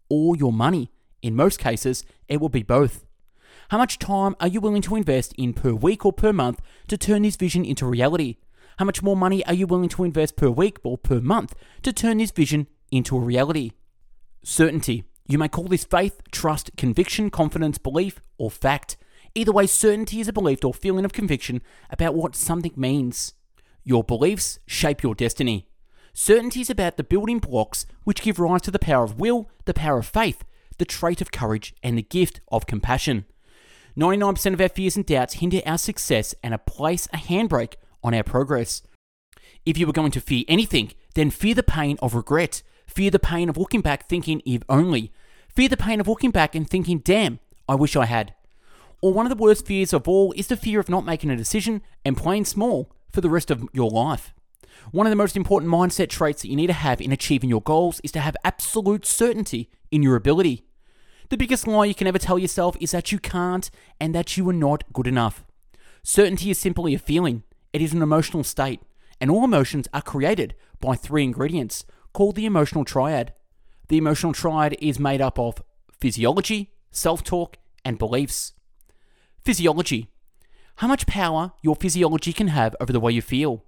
or 0.08 0.36
your 0.36 0.52
money. 0.52 0.90
In 1.22 1.34
most 1.34 1.58
cases, 1.58 2.04
it 2.28 2.40
will 2.40 2.48
be 2.48 2.62
both. 2.62 3.04
How 3.70 3.78
much 3.78 3.98
time 3.98 4.34
are 4.40 4.48
you 4.48 4.60
willing 4.60 4.82
to 4.82 4.96
invest 4.96 5.34
in 5.38 5.52
per 5.52 5.72
week 5.72 6.04
or 6.04 6.12
per 6.12 6.32
month 6.32 6.60
to 6.88 6.98
turn 6.98 7.22
this 7.22 7.36
vision 7.36 7.64
into 7.64 7.86
reality? 7.86 8.36
How 8.78 8.84
much 8.84 9.02
more 9.02 9.16
money 9.16 9.44
are 9.46 9.54
you 9.54 9.66
willing 9.66 9.88
to 9.90 10.04
invest 10.04 10.36
per 10.36 10.48
week 10.48 10.78
or 10.82 10.98
per 10.98 11.20
month 11.20 11.54
to 11.82 11.92
turn 11.92 12.18
this 12.18 12.30
vision 12.30 12.66
into 12.90 13.16
a 13.16 13.20
reality? 13.20 13.72
Certainty. 14.42 15.04
You 15.30 15.38
may 15.38 15.46
call 15.46 15.68
this 15.68 15.84
faith, 15.84 16.22
trust, 16.32 16.72
conviction, 16.76 17.30
confidence, 17.30 17.78
belief, 17.78 18.20
or 18.36 18.50
fact. 18.50 18.96
Either 19.36 19.52
way, 19.52 19.68
certainty 19.68 20.18
is 20.18 20.26
a 20.26 20.32
belief 20.32 20.64
or 20.64 20.74
feeling 20.74 21.04
of 21.04 21.12
conviction 21.12 21.62
about 21.88 22.16
what 22.16 22.34
something 22.34 22.72
means. 22.74 23.34
Your 23.84 24.02
beliefs 24.02 24.58
shape 24.66 25.04
your 25.04 25.14
destiny. 25.14 25.68
Certainty 26.12 26.62
is 26.62 26.68
about 26.68 26.96
the 26.96 27.04
building 27.04 27.38
blocks 27.38 27.86
which 28.02 28.22
give 28.22 28.40
rise 28.40 28.62
to 28.62 28.72
the 28.72 28.80
power 28.80 29.04
of 29.04 29.20
will, 29.20 29.48
the 29.66 29.72
power 29.72 29.98
of 29.98 30.06
faith, 30.06 30.42
the 30.78 30.84
trait 30.84 31.20
of 31.20 31.30
courage, 31.30 31.76
and 31.80 31.96
the 31.96 32.02
gift 32.02 32.40
of 32.48 32.66
compassion. 32.66 33.24
99% 33.96 34.52
of 34.52 34.60
our 34.60 34.68
fears 34.68 34.96
and 34.96 35.06
doubts 35.06 35.34
hinder 35.34 35.60
our 35.64 35.78
success 35.78 36.34
and 36.42 36.66
place 36.66 37.06
a 37.12 37.18
handbrake 37.18 37.74
on 38.02 38.14
our 38.14 38.24
progress. 38.24 38.82
If 39.64 39.78
you 39.78 39.86
were 39.86 39.92
going 39.92 40.10
to 40.10 40.20
fear 40.20 40.42
anything, 40.48 40.90
then 41.14 41.30
fear 41.30 41.54
the 41.54 41.62
pain 41.62 41.98
of 42.02 42.16
regret. 42.16 42.64
Fear 42.88 43.12
the 43.12 43.20
pain 43.20 43.48
of 43.48 43.56
looking 43.56 43.82
back 43.82 44.08
thinking 44.08 44.42
if 44.44 44.62
only. 44.68 45.12
Fear 45.54 45.68
the 45.68 45.76
pain 45.76 46.00
of 46.00 46.08
looking 46.08 46.30
back 46.30 46.54
and 46.54 46.68
thinking, 46.68 46.98
damn, 46.98 47.40
I 47.68 47.74
wish 47.74 47.96
I 47.96 48.06
had. 48.06 48.34
Or 49.02 49.12
one 49.12 49.26
of 49.26 49.36
the 49.36 49.42
worst 49.42 49.66
fears 49.66 49.92
of 49.92 50.06
all 50.06 50.32
is 50.36 50.46
the 50.46 50.56
fear 50.56 50.78
of 50.78 50.88
not 50.88 51.04
making 51.04 51.30
a 51.30 51.36
decision 51.36 51.82
and 52.04 52.16
playing 52.16 52.44
small 52.44 52.92
for 53.10 53.20
the 53.20 53.30
rest 53.30 53.50
of 53.50 53.66
your 53.72 53.90
life. 53.90 54.34
One 54.92 55.06
of 55.06 55.10
the 55.10 55.16
most 55.16 55.36
important 55.36 55.70
mindset 55.70 56.08
traits 56.08 56.42
that 56.42 56.48
you 56.48 56.56
need 56.56 56.68
to 56.68 56.72
have 56.72 57.00
in 57.00 57.12
achieving 57.12 57.50
your 57.50 57.62
goals 57.62 58.00
is 58.04 58.12
to 58.12 58.20
have 58.20 58.36
absolute 58.44 59.04
certainty 59.04 59.70
in 59.90 60.02
your 60.02 60.16
ability. 60.16 60.64
The 61.28 61.36
biggest 61.36 61.66
lie 61.66 61.84
you 61.86 61.94
can 61.94 62.06
ever 62.06 62.18
tell 62.18 62.38
yourself 62.38 62.76
is 62.80 62.90
that 62.92 63.12
you 63.12 63.18
can't 63.18 63.70
and 64.00 64.14
that 64.14 64.36
you 64.36 64.48
are 64.48 64.54
not 64.54 64.84
good 64.92 65.06
enough. 65.06 65.44
Certainty 66.02 66.50
is 66.50 66.58
simply 66.58 66.94
a 66.94 66.98
feeling, 66.98 67.42
it 67.72 67.82
is 67.82 67.92
an 67.92 68.02
emotional 68.02 68.42
state, 68.42 68.80
and 69.20 69.30
all 69.30 69.44
emotions 69.44 69.86
are 69.92 70.02
created 70.02 70.54
by 70.80 70.94
three 70.94 71.24
ingredients 71.24 71.84
called 72.12 72.36
the 72.36 72.46
emotional 72.46 72.84
triad 72.84 73.32
The 73.90 73.98
emotional 73.98 74.32
triad 74.32 74.76
is 74.80 75.00
made 75.00 75.20
up 75.20 75.36
of 75.36 75.64
physiology, 76.00 76.70
self 76.92 77.24
talk, 77.24 77.56
and 77.84 77.98
beliefs. 77.98 78.52
Physiology. 79.44 80.06
How 80.76 80.86
much 80.86 81.08
power 81.08 81.54
your 81.60 81.74
physiology 81.74 82.32
can 82.32 82.46
have 82.48 82.76
over 82.80 82.92
the 82.92 83.00
way 83.00 83.10
you 83.10 83.20
feel. 83.20 83.64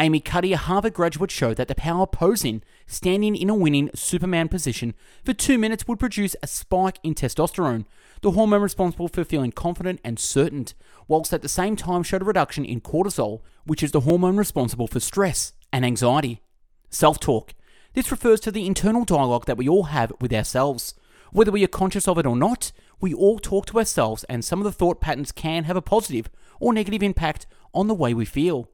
Amy 0.00 0.18
Cuddy, 0.18 0.52
a 0.52 0.56
Harvard 0.56 0.94
graduate, 0.94 1.30
showed 1.30 1.58
that 1.58 1.68
the 1.68 1.76
power 1.76 2.08
posing, 2.08 2.62
standing 2.88 3.36
in 3.36 3.48
a 3.48 3.54
winning 3.54 3.88
Superman 3.94 4.48
position 4.48 4.94
for 5.24 5.32
two 5.32 5.58
minutes, 5.58 5.86
would 5.86 6.00
produce 6.00 6.34
a 6.42 6.48
spike 6.48 6.98
in 7.04 7.14
testosterone, 7.14 7.84
the 8.20 8.32
hormone 8.32 8.62
responsible 8.62 9.06
for 9.06 9.22
feeling 9.22 9.52
confident 9.52 10.00
and 10.02 10.18
certain, 10.18 10.66
whilst 11.06 11.32
at 11.32 11.42
the 11.42 11.48
same 11.48 11.76
time 11.76 12.02
showed 12.02 12.22
a 12.22 12.24
reduction 12.24 12.64
in 12.64 12.80
cortisol, 12.80 13.42
which 13.64 13.84
is 13.84 13.92
the 13.92 14.00
hormone 14.00 14.36
responsible 14.36 14.88
for 14.88 14.98
stress 14.98 15.52
and 15.72 15.86
anxiety. 15.86 16.42
Self 16.90 17.20
talk. 17.20 17.54
This 17.94 18.10
refers 18.10 18.40
to 18.40 18.50
the 18.50 18.66
internal 18.66 19.04
dialogue 19.04 19.46
that 19.46 19.56
we 19.56 19.68
all 19.68 19.84
have 19.84 20.12
with 20.20 20.32
ourselves. 20.32 20.94
Whether 21.30 21.52
we 21.52 21.62
are 21.62 21.68
conscious 21.68 22.08
of 22.08 22.18
it 22.18 22.26
or 22.26 22.36
not, 22.36 22.72
we 23.00 23.14
all 23.14 23.38
talk 23.38 23.66
to 23.66 23.78
ourselves, 23.78 24.24
and 24.24 24.44
some 24.44 24.58
of 24.58 24.64
the 24.64 24.72
thought 24.72 25.00
patterns 25.00 25.30
can 25.30 25.64
have 25.64 25.76
a 25.76 25.82
positive 25.82 26.28
or 26.58 26.72
negative 26.72 27.04
impact 27.04 27.46
on 27.72 27.86
the 27.86 27.94
way 27.94 28.12
we 28.12 28.24
feel. 28.24 28.68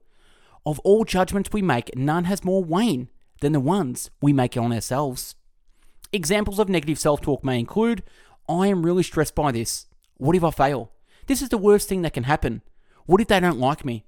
Of 0.64 0.78
all 0.80 1.04
judgments 1.04 1.50
we 1.52 1.60
make, 1.60 1.94
none 1.94 2.24
has 2.24 2.44
more 2.44 2.64
weight 2.64 3.08
than 3.42 3.52
the 3.52 3.60
ones 3.60 4.10
we 4.22 4.32
make 4.32 4.56
on 4.56 4.72
ourselves. 4.72 5.34
Examples 6.12 6.58
of 6.58 6.68
negative 6.68 6.98
self 6.98 7.20
talk 7.20 7.44
may 7.44 7.58
include 7.58 8.02
I 8.48 8.68
am 8.68 8.84
really 8.84 9.02
stressed 9.02 9.34
by 9.34 9.52
this. 9.52 9.86
What 10.16 10.34
if 10.34 10.44
I 10.44 10.50
fail? 10.50 10.92
This 11.26 11.42
is 11.42 11.50
the 11.50 11.58
worst 11.58 11.88
thing 11.88 12.02
that 12.02 12.14
can 12.14 12.24
happen. 12.24 12.62
What 13.04 13.20
if 13.20 13.28
they 13.28 13.40
don't 13.40 13.58
like 13.58 13.84
me? 13.84 14.04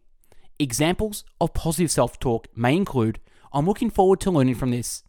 Examples 0.58 1.24
of 1.40 1.54
positive 1.54 1.90
self 1.90 2.18
talk 2.18 2.48
may 2.56 2.74
include 2.74 3.20
I'm 3.52 3.66
looking 3.66 3.90
forward 3.90 4.20
to 4.20 4.30
learning 4.30 4.54
from 4.54 4.70
this. 4.70 5.02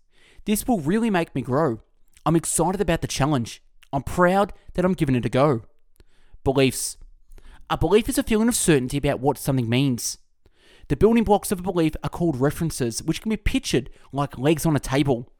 This 0.45 0.67
will 0.67 0.79
really 0.79 1.09
make 1.09 1.33
me 1.33 1.41
grow. 1.41 1.79
I'm 2.25 2.35
excited 2.35 2.81
about 2.81 3.01
the 3.01 3.07
challenge. 3.07 3.63
I'm 3.93 4.03
proud 4.03 4.53
that 4.73 4.83
I'm 4.83 4.93
giving 4.93 5.15
it 5.15 5.25
a 5.25 5.29
go. 5.29 5.62
Beliefs. 6.43 6.97
A 7.69 7.77
belief 7.77 8.09
is 8.09 8.17
a 8.17 8.23
feeling 8.23 8.50
of 8.50 8.55
certainty 8.55 8.97
about 8.97 9.21
what 9.21 9.38
something 9.38 9.69
means. 9.69 10.17
The 10.89 10.97
building 10.97 11.23
blocks 11.23 11.51
of 11.51 11.59
a 11.59 11.63
belief 11.63 11.93
are 12.03 12.09
called 12.09 12.41
references, 12.41 13.01
which 13.01 13.21
can 13.21 13.29
be 13.29 13.38
pictured 13.38 13.89
like 14.12 14.38
legs 14.38 14.65
on 14.65 14.75
a 14.75 14.79
table. 14.79 15.31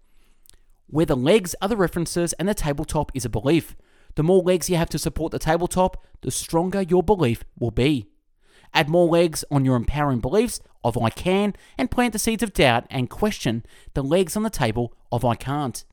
Where 0.88 1.06
the 1.06 1.18
legs 1.18 1.56
are 1.62 1.68
the 1.68 1.76
references 1.76 2.34
and 2.34 2.48
the 2.48 2.54
tabletop 2.54 3.12
is 3.14 3.26
a 3.26 3.30
belief. 3.30 3.76
The 4.16 4.24
more 4.24 4.42
legs 4.42 4.70
you 4.70 4.78
have 4.78 4.90
to 4.90 5.00
support 5.00 5.32
the 5.32 5.40
tabletop, 5.40 6.06
the 6.22 6.32
stronger 6.32 6.82
your 6.82 7.04
belief 7.04 7.44
will 7.60 7.72
be. 7.72 8.08
Add 8.74 8.90
more 8.90 9.08
legs 9.08 9.46
on 9.52 9.66
your 9.66 9.76
empowering 9.76 10.20
beliefs 10.20 10.60
of 10.84 10.98
I 10.98 11.10
can 11.10 11.54
and 11.78 11.92
plant 11.92 12.14
the 12.14 12.20
seeds 12.20 12.44
of 12.44 12.54
doubt 12.54 12.86
and 12.90 13.10
question 13.10 13.66
the 13.94 14.04
legs 14.04 14.36
on 14.36 14.44
the 14.44 14.50
table 14.50 14.94
of 15.12 15.24
I 15.24 15.36
can't. 15.36 15.84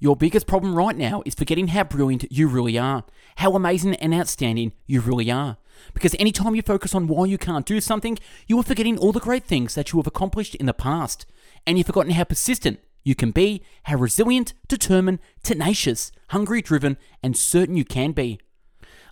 Your 0.00 0.16
biggest 0.16 0.46
problem 0.46 0.74
right 0.74 0.96
now 0.96 1.22
is 1.24 1.34
forgetting 1.34 1.68
how 1.68 1.84
brilliant 1.84 2.30
you 2.30 2.48
really 2.48 2.76
are, 2.76 3.04
how 3.36 3.54
amazing 3.54 3.94
and 3.94 4.12
outstanding 4.12 4.72
you 4.86 5.00
really 5.00 5.30
are. 5.30 5.56
Because 5.94 6.14
anytime 6.18 6.54
you 6.54 6.62
focus 6.62 6.94
on 6.94 7.06
why 7.06 7.26
you 7.26 7.38
can't 7.38 7.66
do 7.66 7.80
something, 7.80 8.18
you 8.46 8.58
are 8.58 8.64
forgetting 8.64 8.98
all 8.98 9.12
the 9.12 9.20
great 9.20 9.44
things 9.44 9.74
that 9.74 9.92
you 9.92 9.98
have 9.98 10.06
accomplished 10.06 10.54
in 10.56 10.66
the 10.66 10.74
past. 10.74 11.26
And 11.66 11.78
you've 11.78 11.86
forgotten 11.86 12.12
how 12.12 12.24
persistent 12.24 12.80
you 13.02 13.14
can 13.14 13.30
be, 13.30 13.62
how 13.84 13.96
resilient, 13.96 14.54
determined, 14.68 15.20
tenacious, 15.42 16.12
hungry, 16.28 16.60
driven, 16.60 16.96
and 17.22 17.36
certain 17.36 17.76
you 17.76 17.84
can 17.84 18.12
be. 18.12 18.38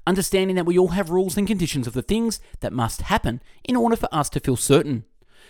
Understanding 0.07 0.57
that 0.57 0.67
we 0.67 0.79
all 0.79 0.89
have 0.89 1.11
rules 1.11 1.37
and 1.37 1.47
conditions 1.47 1.87
of 1.87 1.93
the 1.93 2.03
things 2.03 2.41
that 2.61 2.73
must 2.73 3.03
happen 3.03 3.41
in 3.63 3.77
order 3.77 3.97
for 3.97 4.09
us 4.13 4.29
to 4.31 4.41
feel 4.41 4.57
certain. 4.57 5.05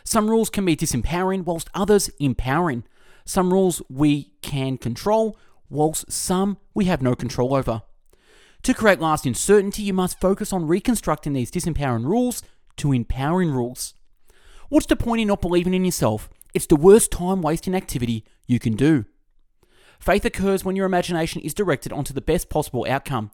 Some 0.05 0.29
rules 0.29 0.51
can 0.51 0.65
be 0.65 0.77
disempowering, 0.77 1.45
whilst 1.45 1.71
others 1.75 2.11
empowering. 2.19 2.85
Some 3.25 3.53
rules 3.53 3.81
we 3.89 4.33
can 4.43 4.77
control, 4.77 5.39
whilst 5.71 6.11
some 6.11 6.59
we 6.75 6.87
have 6.87 7.01
no 7.01 7.15
control 7.15 7.55
over. 7.55 7.83
To 8.65 8.75
create 8.75 9.01
lasting 9.01 9.35
certainty, 9.35 9.83
you 9.83 9.93
must 9.93 10.21
focus 10.21 10.53
on 10.53 10.67
reconstructing 10.67 11.33
these 11.33 11.51
disempowering 11.51 12.05
rules 12.05 12.43
to 12.77 12.93
empowering 12.93 13.51
rules. 13.51 13.95
What's 14.69 14.87
the 14.87 14.97
point 14.97 15.21
in 15.23 15.29
not 15.29 15.41
believing 15.41 15.75
in 15.75 15.85
yourself? 15.85 16.31
It's 16.55 16.67
the 16.67 16.77
worst 16.77 17.11
time 17.11 17.43
wasting 17.43 17.75
activity 17.75 18.25
you 18.47 18.59
can 18.59 18.75
do. 18.75 19.05
Faith 19.99 20.25
occurs 20.25 20.65
when 20.65 20.77
your 20.77 20.87
imagination 20.87 21.41
is 21.43 21.55
directed 21.55 21.93
onto 21.93 22.13
the 22.13 22.21
best 22.21 22.49
possible 22.49 22.87
outcome. 22.89 23.31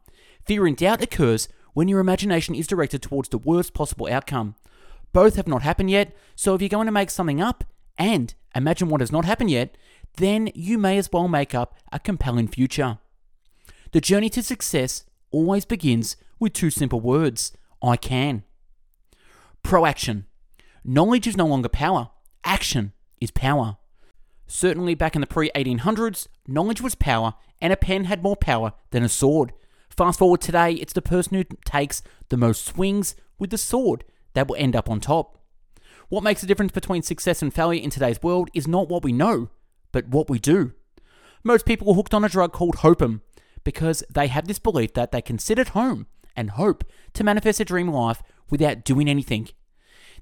Fear 0.49 0.67
and 0.67 0.77
doubt 0.79 1.03
occurs 1.03 1.47
when 1.75 1.89
your 1.89 2.01
imagination 2.01 2.55
is 2.55 2.67
directed 2.67 3.03
towards 3.03 3.29
the 3.29 3.37
worst 3.37 3.75
possible 3.75 4.07
outcome. 4.07 4.55
Both 5.13 5.37
have 5.37 5.47
not 5.47 5.61
happened 5.61 5.91
yet, 5.91 6.17
so 6.35 6.55
if 6.55 6.63
you're 6.63 6.71
going 6.71 6.87
to 6.87 6.93
make 6.93 7.11
something 7.11 7.39
up 7.39 7.65
and 7.99 8.35
imagine 8.55 8.89
what 8.89 9.03
has 9.03 9.13
not 9.13 9.27
happened 9.27 9.51
yet, 9.51 9.77
then 10.17 10.51
you 10.55 10.79
may 10.79 10.97
as 10.97 11.13
well 11.13 11.29
make 11.29 11.55
up 11.55 11.75
a 11.93 11.99
compelling 11.99 12.49
future. 12.49 12.97
The 13.93 14.01
journey 14.01 14.31
to 14.31 14.43
success 14.43 15.05
always 15.31 15.67
begins 15.67 16.17
with 16.39 16.55
two 16.55 16.71
simple 16.71 17.01
words 17.01 17.53
I 17.83 17.99
can. 17.99 18.43
Proaction. 19.63 20.25
Knowledge 20.83 21.27
is 21.27 21.37
no 21.37 21.47
longer 21.47 21.69
power, 21.69 22.09
action 22.43 22.95
is 23.21 23.31
power. 23.31 23.77
Certainly, 24.47 24.95
back 24.95 25.15
in 25.15 25.21
the 25.21 25.27
pre 25.27 25.51
1800s, 25.51 26.27
knowledge 26.47 26.81
was 26.81 26.95
power, 26.95 27.35
and 27.61 27.71
a 27.71 27.77
pen 27.77 28.05
had 28.05 28.23
more 28.23 28.37
power 28.37 28.73
than 28.93 29.03
a 29.03 29.11
sword. 29.11 29.53
Fast 29.99 30.21
forward 30.21 30.41
today, 30.41 30.75
it's 30.75 30.93
the 30.93 31.03
person 31.03 31.35
who 31.35 31.45
takes 31.65 32.05
the 32.29 32.37
most 32.37 32.65
swings 32.65 33.17
with 33.37 33.51
the 33.51 33.59
sword 33.59 34.05
that 34.35 34.47
will 34.47 34.55
end 34.55 34.77
up 34.77 34.89
on 34.89 35.01
top. 35.01 35.43
What 36.09 36.23
makes 36.23 36.41
the 36.41 36.47
difference 36.47 36.71
between 36.71 37.03
success 37.03 37.43
and 37.43 37.53
failure 37.53 37.83
in 37.83 37.91
today's 37.91 38.23
world 38.23 38.49
is 38.55 38.69
not 38.69 38.89
what 38.89 39.03
we 39.03 39.11
know, 39.11 39.51
but 39.91 40.07
what 40.07 40.31
we 40.31 40.39
do. 40.39 40.73
Most 41.43 41.67
people 41.67 41.91
are 41.91 41.95
hooked 41.95 42.15
on 42.15 42.25
a 42.25 42.29
drug 42.29 42.53
called 42.53 42.77
Hopium 42.77 43.23
because 43.65 44.05
they 44.09 44.29
have 44.29 44.47
this 44.47 44.61
belief 44.61 44.95
that 44.95 45.11
they 45.11 45.21
can 45.21 45.37
sit 45.37 45.59
at 45.59 45.71
home 45.71 46.07
and 46.37 46.51
hope 46.51 46.85
to 47.15 47.25
manifest 47.25 47.59
a 47.59 47.65
dream 47.65 47.89
life 47.89 48.23
without 48.51 48.85
doing 48.85 49.09
anything. 49.09 49.49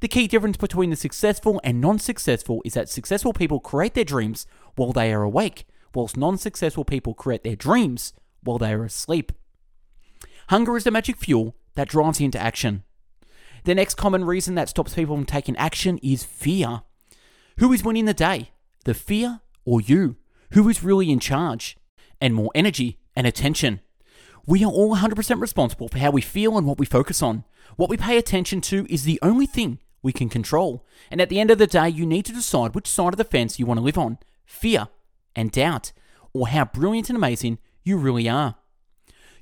The 0.00 0.08
key 0.08 0.26
difference 0.26 0.56
between 0.56 0.88
the 0.88 0.96
successful 0.96 1.60
and 1.62 1.82
non 1.82 1.98
successful 1.98 2.62
is 2.64 2.72
that 2.72 2.88
successful 2.88 3.34
people 3.34 3.60
create 3.60 3.92
their 3.92 4.04
dreams 4.04 4.46
while 4.76 4.94
they 4.94 5.12
are 5.12 5.22
awake, 5.22 5.66
whilst 5.94 6.16
non 6.16 6.38
successful 6.38 6.86
people 6.86 7.12
create 7.12 7.44
their 7.44 7.56
dreams 7.56 8.14
while 8.42 8.56
they 8.56 8.72
are 8.72 8.84
asleep. 8.84 9.32
Hunger 10.48 10.76
is 10.76 10.84
the 10.84 10.90
magic 10.90 11.16
fuel 11.16 11.56
that 11.74 11.88
drives 11.88 12.20
you 12.20 12.26
into 12.26 12.40
action. 12.40 12.84
The 13.64 13.74
next 13.74 13.96
common 13.96 14.24
reason 14.24 14.54
that 14.54 14.68
stops 14.68 14.94
people 14.94 15.16
from 15.16 15.26
taking 15.26 15.56
action 15.56 15.98
is 15.98 16.24
fear. 16.24 16.82
Who 17.58 17.72
is 17.72 17.82
winning 17.82 18.04
the 18.04 18.14
day? 18.14 18.50
The 18.84 18.94
fear 18.94 19.40
or 19.64 19.80
you? 19.80 20.16
Who 20.52 20.68
is 20.68 20.84
really 20.84 21.10
in 21.10 21.18
charge? 21.18 21.76
And 22.20 22.32
more 22.32 22.52
energy 22.54 22.98
and 23.16 23.26
attention. 23.26 23.80
We 24.46 24.62
are 24.64 24.70
all 24.70 24.96
100% 24.96 25.40
responsible 25.40 25.88
for 25.88 25.98
how 25.98 26.12
we 26.12 26.20
feel 26.20 26.56
and 26.56 26.64
what 26.66 26.78
we 26.78 26.86
focus 26.86 27.22
on. 27.22 27.44
What 27.74 27.90
we 27.90 27.96
pay 27.96 28.16
attention 28.16 28.60
to 28.62 28.86
is 28.88 29.02
the 29.02 29.18
only 29.22 29.46
thing 29.46 29.80
we 30.00 30.12
can 30.12 30.28
control. 30.28 30.86
And 31.10 31.20
at 31.20 31.28
the 31.28 31.40
end 31.40 31.50
of 31.50 31.58
the 31.58 31.66
day, 31.66 31.88
you 31.88 32.06
need 32.06 32.24
to 32.26 32.32
decide 32.32 32.74
which 32.76 32.86
side 32.86 33.12
of 33.12 33.18
the 33.18 33.24
fence 33.24 33.58
you 33.58 33.66
want 33.66 33.78
to 33.78 33.84
live 33.84 33.98
on 33.98 34.18
fear 34.44 34.86
and 35.34 35.50
doubt, 35.50 35.90
or 36.32 36.48
how 36.48 36.64
brilliant 36.64 37.10
and 37.10 37.16
amazing 37.16 37.58
you 37.82 37.96
really 37.96 38.28
are. 38.28 38.54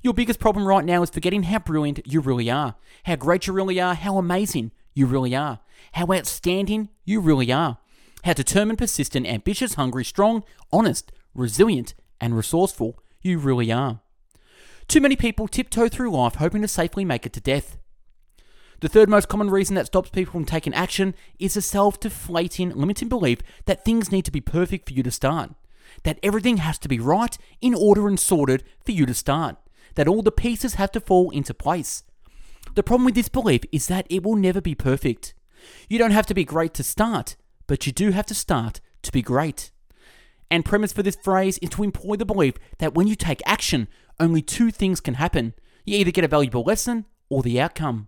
Your 0.05 0.13
biggest 0.13 0.39
problem 0.39 0.67
right 0.67 0.85
now 0.85 1.01
is 1.01 1.09
forgetting 1.09 1.41
how 1.41 1.57
brilliant 1.57 1.99
you 2.05 2.21
really 2.21 2.47
are, 2.47 2.75
how 3.05 3.15
great 3.15 3.47
you 3.47 3.53
really 3.53 3.81
are, 3.81 3.95
how 3.95 4.19
amazing 4.19 4.71
you 4.93 5.07
really 5.07 5.35
are, 5.35 5.61
how 5.93 6.05
outstanding 6.13 6.89
you 7.05 7.19
really 7.19 7.51
are, 7.51 7.79
how 8.23 8.33
determined, 8.33 8.77
persistent, 8.77 9.25
ambitious, 9.25 9.73
hungry, 9.73 10.05
strong, 10.05 10.43
honest, 10.71 11.11
resilient, 11.33 11.95
and 12.21 12.37
resourceful 12.37 12.99
you 13.23 13.39
really 13.39 13.71
are. 13.71 14.01
Too 14.87 15.01
many 15.01 15.15
people 15.15 15.47
tiptoe 15.47 15.89
through 15.89 16.11
life 16.11 16.35
hoping 16.35 16.61
to 16.61 16.67
safely 16.67 17.03
make 17.03 17.25
it 17.25 17.33
to 17.33 17.41
death. 17.41 17.79
The 18.81 18.89
third 18.89 19.09
most 19.09 19.27
common 19.27 19.49
reason 19.49 19.73
that 19.73 19.87
stops 19.87 20.11
people 20.11 20.33
from 20.33 20.45
taking 20.45 20.75
action 20.75 21.15
is 21.39 21.57
a 21.57 21.63
self 21.63 21.99
deflating, 21.99 22.69
limiting 22.69 23.09
belief 23.09 23.39
that 23.65 23.83
things 23.83 24.11
need 24.11 24.25
to 24.25 24.31
be 24.31 24.39
perfect 24.39 24.87
for 24.87 24.93
you 24.93 25.01
to 25.01 25.09
start. 25.09 25.55
That 26.03 26.19
everything 26.21 26.57
has 26.57 26.77
to 26.77 26.87
be 26.87 26.99
right, 26.99 27.35
in 27.59 27.73
order, 27.73 28.07
and 28.07 28.19
sorted 28.19 28.63
for 28.85 28.91
you 28.91 29.07
to 29.07 29.13
start. 29.15 29.57
That 29.95 30.07
all 30.07 30.21
the 30.21 30.31
pieces 30.31 30.75
have 30.75 30.91
to 30.91 30.99
fall 30.99 31.29
into 31.31 31.53
place. 31.53 32.03
The 32.75 32.83
problem 32.83 33.05
with 33.05 33.15
this 33.15 33.29
belief 33.29 33.61
is 33.71 33.87
that 33.87 34.07
it 34.09 34.23
will 34.23 34.35
never 34.35 34.61
be 34.61 34.75
perfect. 34.75 35.33
You 35.87 35.97
don't 35.97 36.11
have 36.11 36.25
to 36.27 36.33
be 36.33 36.43
great 36.43 36.73
to 36.75 36.83
start, 36.83 37.35
but 37.67 37.85
you 37.85 37.91
do 37.91 38.11
have 38.11 38.25
to 38.27 38.35
start 38.35 38.81
to 39.03 39.11
be 39.11 39.21
great. 39.21 39.71
And 40.51 40.65
premise 40.65 40.93
for 40.93 41.03
this 41.03 41.15
phrase 41.15 41.57
is 41.59 41.69
to 41.71 41.83
employ 41.83 42.15
the 42.17 42.25
belief 42.25 42.55
that 42.79 42.93
when 42.93 43.07
you 43.07 43.15
take 43.15 43.41
action, 43.45 43.87
only 44.19 44.41
two 44.41 44.71
things 44.71 44.99
can 44.99 45.15
happen. 45.15 45.53
You 45.85 45.97
either 45.97 46.11
get 46.11 46.23
a 46.23 46.29
valuable 46.29 46.63
lesson 46.63 47.05
or 47.29 47.41
the 47.41 47.59
outcome. 47.59 48.07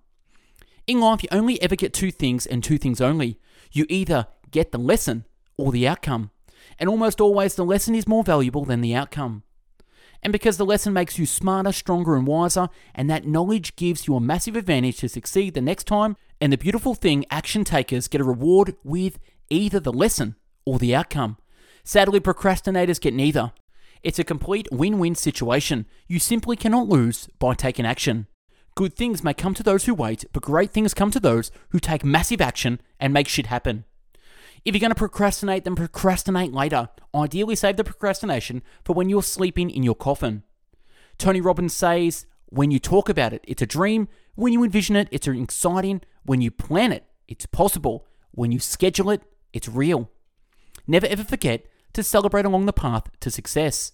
In 0.85 0.99
life, 0.99 1.23
you 1.23 1.29
only 1.31 1.61
ever 1.61 1.75
get 1.75 1.93
two 1.93 2.11
things 2.11 2.45
and 2.45 2.63
two 2.63 2.77
things 2.77 3.01
only. 3.01 3.39
You 3.71 3.85
either 3.89 4.27
get 4.51 4.71
the 4.71 4.77
lesson 4.77 5.25
or 5.57 5.71
the 5.71 5.87
outcome. 5.87 6.31
And 6.79 6.89
almost 6.89 7.19
always, 7.19 7.55
the 7.55 7.65
lesson 7.65 7.95
is 7.95 8.07
more 8.07 8.23
valuable 8.23 8.65
than 8.65 8.81
the 8.81 8.95
outcome. 8.95 9.43
And 10.23 10.33
because 10.33 10.57
the 10.57 10.65
lesson 10.65 10.93
makes 10.93 11.17
you 11.19 11.25
smarter, 11.25 11.71
stronger, 11.71 12.15
and 12.15 12.27
wiser, 12.27 12.69
and 12.95 13.09
that 13.09 13.27
knowledge 13.27 13.75
gives 13.75 14.07
you 14.07 14.15
a 14.15 14.21
massive 14.21 14.55
advantage 14.55 14.97
to 14.97 15.09
succeed 15.09 15.53
the 15.53 15.61
next 15.61 15.85
time, 15.85 16.17
and 16.41 16.51
the 16.51 16.57
beautiful 16.57 16.95
thing, 16.95 17.25
action 17.29 17.63
takers 17.63 18.07
get 18.07 18.21
a 18.21 18.25
reward 18.25 18.75
with 18.83 19.19
either 19.49 19.79
the 19.79 19.93
lesson 19.93 20.35
or 20.65 20.79
the 20.79 20.95
outcome. 20.95 21.37
Sadly, 21.83 22.19
procrastinators 22.19 22.99
get 22.99 23.13
neither. 23.13 23.53
It's 24.03 24.19
a 24.19 24.23
complete 24.23 24.67
win 24.71 24.99
win 24.99 25.15
situation. 25.15 25.85
You 26.07 26.19
simply 26.19 26.55
cannot 26.55 26.87
lose 26.89 27.29
by 27.39 27.53
taking 27.53 27.85
action. 27.85 28.27
Good 28.75 28.95
things 28.95 29.23
may 29.23 29.33
come 29.33 29.53
to 29.55 29.63
those 29.63 29.85
who 29.85 29.95
wait, 29.95 30.25
but 30.33 30.43
great 30.43 30.71
things 30.71 30.93
come 30.93 31.09
to 31.11 31.19
those 31.19 31.49
who 31.69 31.79
take 31.79 32.03
massive 32.03 32.41
action 32.41 32.79
and 32.99 33.11
make 33.11 33.27
shit 33.27 33.47
happen. 33.47 33.85
If 34.67 34.75
you're 34.75 34.81
going 34.81 34.91
to 34.91 34.95
procrastinate, 34.95 35.63
then 35.63 35.77
procrastinate 35.77 36.51
later. 36.51 36.89
Ideally, 37.15 37.55
save 37.55 37.77
the 37.77 37.85
procrastination 37.85 38.61
for 38.83 38.91
when 38.91 39.07
you're 39.07 39.23
sleeping 39.23 39.69
in 39.69 39.81
your 39.81 39.95
coffin. 39.95 40.43
Tony 41.17 41.39
Robbins 41.39 41.73
says, 41.73 42.25
when 42.47 42.69
you 42.69 42.77
talk 42.77 43.07
about 43.07 43.31
it, 43.31 43.45
it's 43.47 43.61
a 43.61 43.65
dream. 43.65 44.09
When 44.35 44.51
you 44.51 44.65
envision 44.65 44.97
it, 44.97 45.07
it's 45.09 45.25
exciting. 45.25 46.01
When 46.25 46.41
you 46.41 46.51
plan 46.51 46.91
it, 46.91 47.05
it's 47.29 47.45
possible. 47.45 48.07
When 48.31 48.51
you 48.51 48.59
schedule 48.59 49.09
it, 49.09 49.21
it's 49.53 49.69
real. 49.69 50.11
Never 50.85 51.07
ever 51.07 51.23
forget 51.23 51.65
to 51.93 52.03
celebrate 52.03 52.43
along 52.43 52.65
the 52.65 52.73
path 52.73 53.05
to 53.21 53.31
success. 53.31 53.93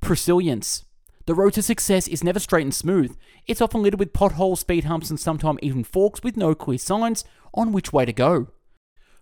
Persilience. 0.00 0.84
The 1.26 1.34
road 1.34 1.54
to 1.54 1.62
success 1.62 2.06
is 2.06 2.22
never 2.22 2.38
straight 2.38 2.62
and 2.62 2.72
smooth. 2.72 3.16
It's 3.48 3.60
often 3.60 3.82
littered 3.82 3.98
with 3.98 4.12
potholes, 4.12 4.60
speed 4.60 4.84
humps, 4.84 5.10
and 5.10 5.18
sometimes 5.18 5.58
even 5.62 5.82
forks 5.82 6.22
with 6.22 6.36
no 6.36 6.54
clear 6.54 6.78
signs 6.78 7.24
on 7.52 7.72
which 7.72 7.92
way 7.92 8.04
to 8.04 8.12
go. 8.12 8.52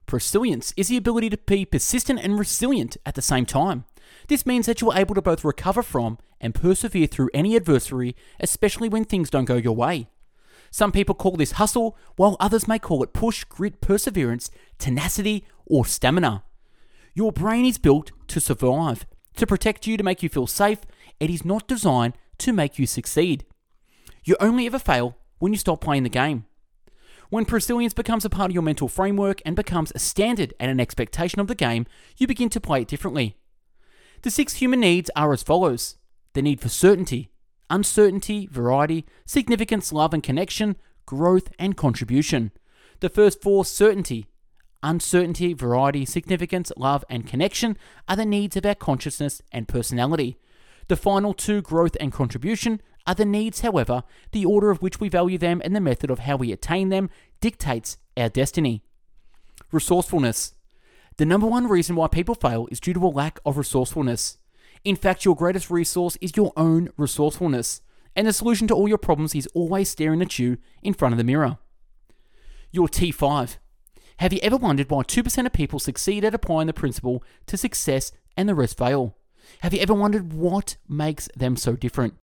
Persilience 0.06 0.72
is 0.76 0.88
the 0.88 0.96
ability 0.96 1.30
to 1.30 1.36
be 1.36 1.64
persistent 1.64 2.20
and 2.20 2.38
resilient 2.38 2.96
at 3.04 3.16
the 3.16 3.22
same 3.22 3.44
time. 3.44 3.84
This 4.28 4.46
means 4.46 4.66
that 4.66 4.80
you 4.80 4.90
are 4.90 4.98
able 4.98 5.14
to 5.16 5.22
both 5.22 5.44
recover 5.44 5.82
from 5.82 6.18
and 6.40 6.54
persevere 6.54 7.06
through 7.06 7.30
any 7.34 7.56
adversity, 7.56 8.14
especially 8.38 8.88
when 8.88 9.04
things 9.04 9.30
don't 9.30 9.46
go 9.46 9.56
your 9.56 9.74
way. 9.74 10.08
Some 10.70 10.92
people 10.92 11.14
call 11.14 11.32
this 11.32 11.52
hustle, 11.52 11.96
while 12.16 12.36
others 12.38 12.68
may 12.68 12.78
call 12.78 13.02
it 13.02 13.12
push, 13.12 13.44
grit, 13.44 13.80
perseverance, 13.80 14.50
tenacity, 14.78 15.44
or 15.64 15.86
stamina. 15.86 16.44
Your 17.14 17.32
brain 17.32 17.64
is 17.64 17.78
built 17.78 18.12
to 18.28 18.40
survive, 18.40 19.06
to 19.36 19.46
protect 19.46 19.86
you, 19.86 19.96
to 19.96 20.04
make 20.04 20.22
you 20.22 20.28
feel 20.28 20.46
safe. 20.46 20.80
It 21.18 21.30
is 21.30 21.44
not 21.44 21.66
designed 21.66 22.14
to 22.38 22.52
make 22.52 22.78
you 22.78 22.86
succeed. 22.86 23.44
You 24.24 24.36
only 24.38 24.66
ever 24.66 24.78
fail 24.78 25.16
when 25.38 25.52
you 25.52 25.58
stop 25.58 25.80
playing 25.80 26.02
the 26.02 26.08
game. 26.10 26.44
When 27.28 27.44
persilience 27.44 27.92
becomes 27.92 28.24
a 28.24 28.30
part 28.30 28.50
of 28.50 28.54
your 28.54 28.62
mental 28.62 28.88
framework 28.88 29.42
and 29.44 29.56
becomes 29.56 29.92
a 29.94 29.98
standard 29.98 30.54
and 30.60 30.70
an 30.70 30.80
expectation 30.80 31.40
of 31.40 31.48
the 31.48 31.54
game, 31.54 31.86
you 32.16 32.26
begin 32.26 32.48
to 32.50 32.60
play 32.60 32.82
it 32.82 32.88
differently. 32.88 33.36
The 34.22 34.30
six 34.30 34.54
human 34.54 34.80
needs 34.80 35.10
are 35.16 35.32
as 35.32 35.42
follows 35.42 35.96
the 36.34 36.42
need 36.42 36.60
for 36.60 36.68
certainty, 36.68 37.30
uncertainty, 37.70 38.46
variety, 38.46 39.06
significance, 39.24 39.92
love 39.92 40.12
and 40.12 40.22
connection, 40.22 40.76
growth, 41.06 41.48
and 41.58 41.76
contribution. 41.76 42.52
The 43.00 43.08
first 43.08 43.42
four 43.42 43.64
certainty, 43.64 44.26
uncertainty, 44.82 45.54
variety, 45.54 46.04
significance, 46.04 46.70
love, 46.76 47.04
and 47.08 47.26
connection 47.26 47.76
are 48.08 48.16
the 48.16 48.26
needs 48.26 48.56
of 48.56 48.66
our 48.66 48.74
consciousness 48.74 49.42
and 49.50 49.66
personality. 49.66 50.38
The 50.88 50.96
final 50.96 51.34
two, 51.34 51.62
growth 51.62 51.96
and 52.00 52.12
contribution, 52.12 52.80
the 53.14 53.24
needs, 53.24 53.60
however, 53.60 54.02
the 54.32 54.44
order 54.44 54.70
of 54.70 54.82
which 54.82 55.00
we 55.00 55.08
value 55.08 55.38
them 55.38 55.62
and 55.64 55.74
the 55.74 55.80
method 55.80 56.10
of 56.10 56.20
how 56.20 56.36
we 56.36 56.52
attain 56.52 56.88
them 56.88 57.10
dictates 57.40 57.98
our 58.16 58.28
destiny. 58.28 58.82
Resourcefulness. 59.70 60.54
The 61.16 61.26
number 61.26 61.46
one 61.46 61.68
reason 61.68 61.96
why 61.96 62.08
people 62.08 62.34
fail 62.34 62.68
is 62.70 62.80
due 62.80 62.92
to 62.94 63.06
a 63.06 63.08
lack 63.08 63.38
of 63.46 63.56
resourcefulness. 63.56 64.38
In 64.84 64.96
fact, 64.96 65.24
your 65.24 65.34
greatest 65.34 65.70
resource 65.70 66.16
is 66.20 66.36
your 66.36 66.52
own 66.56 66.90
resourcefulness, 66.96 67.80
and 68.14 68.26
the 68.26 68.32
solution 68.32 68.68
to 68.68 68.74
all 68.74 68.88
your 68.88 68.98
problems 68.98 69.34
is 69.34 69.48
always 69.48 69.88
staring 69.88 70.22
at 70.22 70.38
you 70.38 70.58
in 70.82 70.94
front 70.94 71.12
of 71.12 71.18
the 71.18 71.24
mirror. 71.24 71.58
Your 72.70 72.88
T5. 72.88 73.56
Have 74.18 74.32
you 74.32 74.40
ever 74.42 74.56
wondered 74.56 74.90
why 74.90 75.02
2% 75.02 75.46
of 75.46 75.52
people 75.52 75.78
succeed 75.78 76.24
at 76.24 76.34
applying 76.34 76.66
the 76.66 76.72
principle 76.72 77.22
to 77.46 77.56
success 77.56 78.12
and 78.36 78.48
the 78.48 78.54
rest 78.54 78.78
fail? 78.78 79.16
Have 79.60 79.74
you 79.74 79.80
ever 79.80 79.94
wondered 79.94 80.32
what 80.32 80.76
makes 80.88 81.28
them 81.36 81.56
so 81.56 81.76
different? 81.76 82.14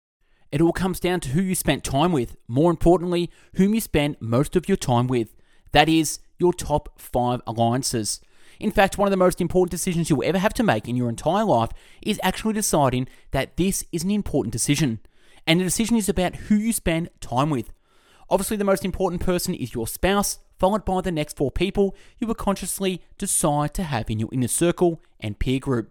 It 0.52 0.60
all 0.60 0.72
comes 0.72 1.00
down 1.00 1.20
to 1.20 1.30
who 1.30 1.42
you 1.42 1.54
spent 1.54 1.84
time 1.84 2.12
with. 2.12 2.36
More 2.46 2.70
importantly, 2.70 3.30
whom 3.56 3.74
you 3.74 3.80
spend 3.80 4.16
most 4.20 4.56
of 4.56 4.68
your 4.68 4.76
time 4.76 5.06
with. 5.06 5.34
That 5.72 5.88
is, 5.88 6.20
your 6.38 6.52
top 6.52 7.00
five 7.00 7.40
alliances. 7.46 8.20
In 8.60 8.70
fact, 8.70 8.98
one 8.98 9.06
of 9.06 9.10
the 9.10 9.16
most 9.16 9.40
important 9.40 9.70
decisions 9.70 10.08
you'll 10.08 10.24
ever 10.24 10.38
have 10.38 10.54
to 10.54 10.62
make 10.62 10.88
in 10.88 10.96
your 10.96 11.08
entire 11.08 11.44
life 11.44 11.70
is 12.02 12.20
actually 12.22 12.54
deciding 12.54 13.08
that 13.32 13.56
this 13.56 13.84
is 13.92 14.04
an 14.04 14.10
important 14.10 14.52
decision. 14.52 15.00
And 15.46 15.60
the 15.60 15.64
decision 15.64 15.96
is 15.96 16.08
about 16.08 16.36
who 16.36 16.54
you 16.54 16.72
spend 16.72 17.10
time 17.20 17.50
with. 17.50 17.70
Obviously, 18.30 18.56
the 18.56 18.64
most 18.64 18.84
important 18.84 19.20
person 19.20 19.54
is 19.54 19.74
your 19.74 19.86
spouse, 19.86 20.38
followed 20.58 20.84
by 20.84 21.00
the 21.00 21.12
next 21.12 21.36
four 21.36 21.50
people 21.50 21.94
you 22.18 22.26
will 22.26 22.34
consciously 22.34 23.02
decide 23.18 23.74
to 23.74 23.82
have 23.82 24.08
in 24.08 24.18
your 24.18 24.30
inner 24.32 24.48
circle 24.48 25.00
and 25.20 25.38
peer 25.38 25.58
group 25.58 25.90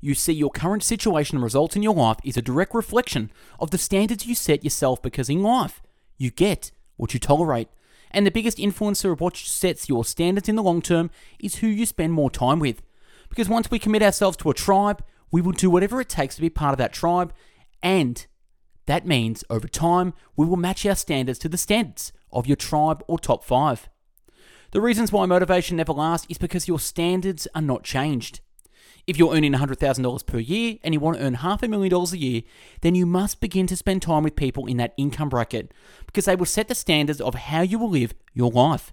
you 0.00 0.14
see 0.14 0.32
your 0.32 0.50
current 0.50 0.82
situation 0.82 1.36
and 1.36 1.44
results 1.44 1.76
in 1.76 1.82
your 1.82 1.94
life 1.94 2.18
is 2.24 2.36
a 2.36 2.42
direct 2.42 2.74
reflection 2.74 3.30
of 3.58 3.70
the 3.70 3.78
standards 3.78 4.26
you 4.26 4.34
set 4.34 4.64
yourself 4.64 5.02
because 5.02 5.28
in 5.28 5.42
life, 5.42 5.82
you 6.18 6.30
get 6.30 6.70
what 6.96 7.14
you 7.14 7.20
tolerate. 7.20 7.68
And 8.10 8.26
the 8.26 8.30
biggest 8.30 8.58
influencer 8.58 9.12
of 9.12 9.20
what 9.20 9.36
sets 9.36 9.88
your 9.88 10.04
standards 10.04 10.48
in 10.48 10.56
the 10.56 10.62
long 10.62 10.82
term 10.82 11.10
is 11.40 11.56
who 11.56 11.66
you 11.66 11.86
spend 11.86 12.12
more 12.12 12.30
time 12.30 12.60
with. 12.60 12.82
Because 13.28 13.48
once 13.48 13.70
we 13.70 13.78
commit 13.78 14.02
ourselves 14.02 14.36
to 14.38 14.50
a 14.50 14.54
tribe, 14.54 15.02
we 15.30 15.40
will 15.40 15.52
do 15.52 15.70
whatever 15.70 16.00
it 16.00 16.08
takes 16.08 16.36
to 16.36 16.40
be 16.40 16.50
part 16.50 16.72
of 16.72 16.78
that 16.78 16.92
tribe. 16.92 17.32
And 17.82 18.24
that 18.86 19.06
means 19.06 19.44
over 19.50 19.68
time, 19.68 20.14
we 20.36 20.46
will 20.46 20.56
match 20.56 20.86
our 20.86 20.94
standards 20.94 21.38
to 21.40 21.48
the 21.48 21.58
standards 21.58 22.12
of 22.32 22.46
your 22.46 22.56
tribe 22.56 23.02
or 23.08 23.18
top 23.18 23.44
five. 23.44 23.88
The 24.70 24.80
reasons 24.80 25.12
why 25.12 25.26
motivation 25.26 25.76
never 25.76 25.92
lasts 25.92 26.26
is 26.30 26.38
because 26.38 26.68
your 26.68 26.78
standards 26.78 27.48
are 27.54 27.62
not 27.62 27.82
changed. 27.82 28.40
If 29.06 29.16
you're 29.16 29.34
earning 29.34 29.52
$100,000 29.52 30.26
per 30.26 30.38
year 30.38 30.78
and 30.82 30.92
you 30.92 30.98
want 30.98 31.16
to 31.16 31.22
earn 31.22 31.34
half 31.34 31.62
a 31.62 31.68
million 31.68 31.90
dollars 31.90 32.12
a 32.12 32.18
year, 32.18 32.42
then 32.80 32.96
you 32.96 33.06
must 33.06 33.40
begin 33.40 33.68
to 33.68 33.76
spend 33.76 34.02
time 34.02 34.24
with 34.24 34.34
people 34.34 34.66
in 34.66 34.78
that 34.78 34.94
income 34.96 35.28
bracket 35.28 35.72
because 36.06 36.24
they 36.24 36.34
will 36.34 36.46
set 36.46 36.66
the 36.66 36.74
standards 36.74 37.20
of 37.20 37.36
how 37.36 37.60
you 37.60 37.78
will 37.78 37.90
live 37.90 38.14
your 38.34 38.50
life. 38.50 38.92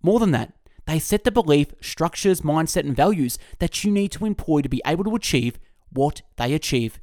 More 0.00 0.20
than 0.20 0.30
that, 0.30 0.52
they 0.86 1.00
set 1.00 1.24
the 1.24 1.32
belief, 1.32 1.72
structures, 1.80 2.42
mindset, 2.42 2.86
and 2.86 2.94
values 2.94 3.36
that 3.58 3.82
you 3.82 3.90
need 3.90 4.12
to 4.12 4.26
employ 4.26 4.60
to 4.62 4.68
be 4.68 4.82
able 4.86 5.04
to 5.04 5.16
achieve 5.16 5.58
what 5.90 6.22
they 6.36 6.54
achieve. 6.54 7.00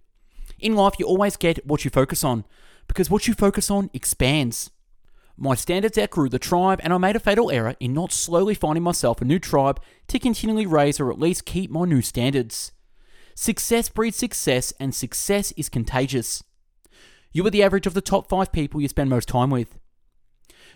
In 0.60 0.76
life, 0.76 0.94
you 0.98 1.06
always 1.06 1.36
get 1.36 1.66
what 1.66 1.84
you 1.84 1.92
focus 1.92 2.24
on 2.24 2.46
because 2.88 3.10
what 3.10 3.28
you 3.28 3.34
focus 3.34 3.70
on 3.70 3.90
expands. 3.94 4.72
My 5.42 5.56
standards 5.56 5.98
outgrew 5.98 6.28
the 6.28 6.38
tribe, 6.38 6.82
and 6.84 6.92
I 6.92 6.98
made 6.98 7.16
a 7.16 7.20
fatal 7.20 7.50
error 7.50 7.74
in 7.80 7.94
not 7.94 8.12
slowly 8.12 8.54
finding 8.54 8.84
myself 8.84 9.22
a 9.22 9.26
new 9.26 9.40
tribe 9.40 9.80
to 10.10 10.20
continually 10.20 10.66
raise 10.66 11.00
or 11.00 11.10
at 11.10 11.18
least 11.18 11.46
keep 11.46 11.72
my 11.72 11.86
new 11.86 12.02
standards. 12.02 12.74
Success 13.36 13.88
breeds 13.88 14.18
success, 14.18 14.74
and 14.82 14.94
success 14.94 15.54
is 15.54 15.70
contagious. 15.70 16.44
You 17.32 17.48
are 17.48 17.50
the 17.50 17.64
average 17.64 17.88
of 17.88 17.94
the 17.94 18.02
top 18.02 18.28
five 18.28 18.52
people 18.52 18.82
you 18.82 18.90
spend 18.90 19.10
most 19.10 19.30
time 19.30 19.50
with. 19.50 19.78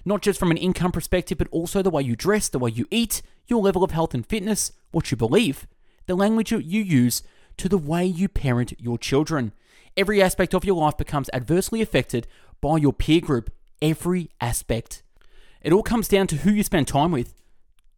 Not 0.06 0.22
just 0.22 0.40
from 0.40 0.50
an 0.50 0.56
income 0.56 0.94
perspective, 0.94 1.40
but 1.40 1.50
also 1.52 1.82
the 1.82 1.90
way 1.90 2.04
you 2.04 2.16
dress, 2.16 2.48
the 2.48 2.58
way 2.60 2.72
you 2.72 2.86
eat, 2.90 3.22
your 3.48 3.62
level 3.62 3.84
of 3.84 3.92
health 3.92 4.14
and 4.14 4.26
fitness, 4.26 4.72
what 4.92 5.12
you 5.12 5.18
believe, 5.18 5.68
the 6.06 6.16
language 6.16 6.54
you 6.54 6.60
use, 6.60 7.22
to 7.58 7.68
the 7.68 7.78
way 7.78 8.06
you 8.06 8.30
parent 8.30 8.80
your 8.80 8.98
children. 8.98 9.52
Every 9.98 10.22
aspect 10.22 10.54
of 10.54 10.64
your 10.64 10.78
life 10.78 10.96
becomes 10.96 11.30
adversely 11.34 11.82
affected 11.82 12.28
by 12.62 12.78
your 12.78 12.94
peer 12.94 13.20
group, 13.20 13.52
every 13.82 14.30
aspect. 14.40 15.04
It 15.62 15.74
all 15.74 15.84
comes 15.84 16.08
down 16.08 16.28
to 16.28 16.38
who 16.38 16.52
you 16.52 16.64
spend 16.64 16.88
time 16.88 17.12
with. 17.12 17.34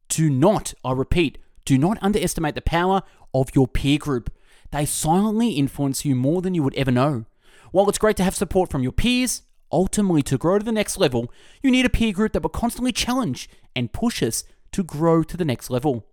Do 0.09 0.29
not, 0.29 0.73
I 0.83 0.91
repeat, 0.91 1.37
do 1.65 1.77
not 1.77 1.97
underestimate 2.01 2.55
the 2.55 2.61
power 2.61 3.01
of 3.33 3.55
your 3.55 3.67
peer 3.67 3.97
group. 3.97 4.31
They 4.71 4.85
silently 4.85 5.51
influence 5.51 6.05
you 6.05 6.15
more 6.15 6.41
than 6.41 6.53
you 6.53 6.63
would 6.63 6.75
ever 6.75 6.91
know. 6.91 7.25
While 7.71 7.89
it's 7.89 7.97
great 7.97 8.17
to 8.17 8.23
have 8.23 8.35
support 8.35 8.69
from 8.69 8.83
your 8.83 8.91
peers, 8.91 9.41
ultimately 9.71 10.21
to 10.23 10.37
grow 10.37 10.59
to 10.59 10.65
the 10.65 10.71
next 10.71 10.97
level, 10.97 11.31
you 11.61 11.71
need 11.71 11.85
a 11.85 11.89
peer 11.89 12.13
group 12.13 12.33
that 12.33 12.43
will 12.43 12.49
constantly 12.49 12.91
challenge 12.91 13.49
and 13.75 13.91
push 13.91 14.21
us 14.21 14.43
to 14.71 14.83
grow 14.83 15.23
to 15.23 15.35
the 15.37 15.45
next 15.45 15.69
level. 15.69 16.05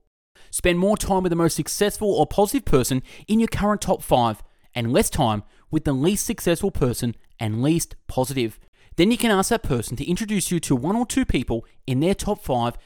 Spend 0.51 0.79
more 0.79 0.97
time 0.97 1.23
with 1.23 1.31
the 1.31 1.37
most 1.37 1.55
successful 1.55 2.13
or 2.13 2.27
positive 2.27 2.65
person 2.65 3.03
in 3.29 3.41
your 3.41 3.49
current 3.49 3.81
top 3.81 4.03
five, 4.03 4.43
and 4.75 4.93
less 4.93 5.11
time 5.11 5.43
with 5.71 5.85
the 5.85 5.93
least 5.93 6.25
successful 6.25 6.71
person 6.71 7.15
and 7.39 7.63
least 7.63 7.95
positive. 8.07 8.59
Then 8.97 9.11
you 9.11 9.17
can 9.17 9.31
ask 9.31 9.51
that 9.51 9.63
person 9.63 9.97
to 9.97 10.09
introduce 10.09 10.51
you 10.51 10.61
to 10.61 10.77
one 10.77 10.97
or 10.97 11.07
two 11.07 11.25
people 11.25 11.65
in 11.87 12.01
their 12.01 12.15
top 12.15 12.43
five 12.43 12.77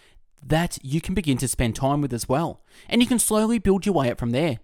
that 0.45 0.79
you 0.83 1.01
can 1.01 1.15
begin 1.15 1.39
to 1.39 1.49
spend 1.49 1.75
time 1.75 2.01
with 2.01 2.13
as 2.13 2.29
well. 2.29 2.63
And 2.89 3.03
you 3.03 3.09
can 3.09 3.19
slowly 3.19 3.59
build 3.59 3.87
your 3.87 3.95
way 3.95 4.11
up 4.11 4.19
from 4.19 4.31
there. 4.31 4.61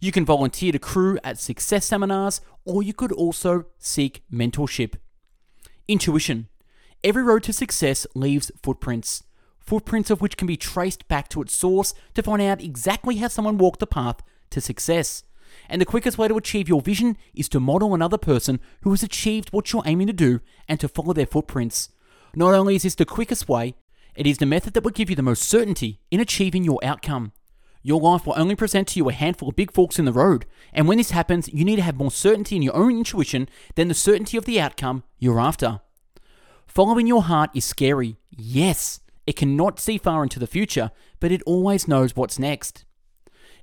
You 0.00 0.12
can 0.12 0.24
volunteer 0.24 0.72
to 0.72 0.78
crew 0.78 1.18
at 1.24 1.38
success 1.38 1.86
seminars, 1.86 2.40
or 2.64 2.82
you 2.82 2.92
could 2.92 3.12
also 3.12 3.64
seek 3.78 4.22
mentorship. 4.32 4.94
Intuition. 5.88 6.48
Every 7.02 7.22
road 7.22 7.42
to 7.44 7.52
success 7.52 8.06
leaves 8.14 8.50
footprints, 8.62 9.22
footprints 9.58 10.10
of 10.10 10.20
which 10.20 10.36
can 10.36 10.46
be 10.46 10.56
traced 10.56 11.08
back 11.08 11.28
to 11.30 11.42
its 11.42 11.54
source 11.54 11.94
to 12.14 12.22
find 12.22 12.42
out 12.42 12.60
exactly 12.60 13.16
how 13.16 13.28
someone 13.28 13.58
walked 13.58 13.80
the 13.80 13.86
path 13.86 14.22
to 14.50 14.60
success. 14.60 15.22
And 15.68 15.80
the 15.80 15.86
quickest 15.86 16.18
way 16.18 16.28
to 16.28 16.36
achieve 16.36 16.68
your 16.68 16.80
vision 16.80 17.16
is 17.34 17.48
to 17.50 17.60
model 17.60 17.94
another 17.94 18.18
person 18.18 18.60
who 18.82 18.90
has 18.90 19.02
achieved 19.02 19.50
what 19.50 19.72
you're 19.72 19.82
aiming 19.86 20.06
to 20.06 20.12
do 20.12 20.40
and 20.68 20.78
to 20.80 20.88
follow 20.88 21.12
their 21.12 21.26
footprints. 21.26 21.90
Not 22.34 22.54
only 22.54 22.76
is 22.76 22.82
this 22.82 22.94
the 22.94 23.04
quickest 23.04 23.48
way, 23.48 23.74
it 24.14 24.26
is 24.26 24.38
the 24.38 24.46
method 24.46 24.74
that 24.74 24.84
will 24.84 24.90
give 24.90 25.10
you 25.10 25.16
the 25.16 25.22
most 25.22 25.42
certainty 25.42 26.00
in 26.10 26.20
achieving 26.20 26.64
your 26.64 26.78
outcome. 26.82 27.32
Your 27.82 28.00
life 28.00 28.26
will 28.26 28.34
only 28.36 28.56
present 28.56 28.88
to 28.88 28.98
you 28.98 29.08
a 29.08 29.12
handful 29.12 29.48
of 29.48 29.56
big 29.56 29.70
forks 29.70 29.98
in 29.98 30.06
the 30.06 30.12
road, 30.12 30.44
and 30.72 30.88
when 30.88 30.98
this 30.98 31.12
happens, 31.12 31.48
you 31.52 31.64
need 31.64 31.76
to 31.76 31.82
have 31.82 31.96
more 31.96 32.10
certainty 32.10 32.56
in 32.56 32.62
your 32.62 32.74
own 32.74 32.98
intuition 32.98 33.48
than 33.76 33.88
the 33.88 33.94
certainty 33.94 34.36
of 34.36 34.44
the 34.44 34.60
outcome 34.60 35.04
you're 35.18 35.38
after. 35.38 35.80
Following 36.66 37.06
your 37.06 37.22
heart 37.22 37.50
is 37.54 37.64
scary, 37.64 38.16
yes. 38.30 39.00
It 39.26 39.36
cannot 39.36 39.78
see 39.78 39.98
far 39.98 40.22
into 40.22 40.38
the 40.38 40.46
future, 40.46 40.90
but 41.20 41.32
it 41.32 41.42
always 41.46 41.86
knows 41.86 42.16
what's 42.16 42.38
next. 42.38 42.84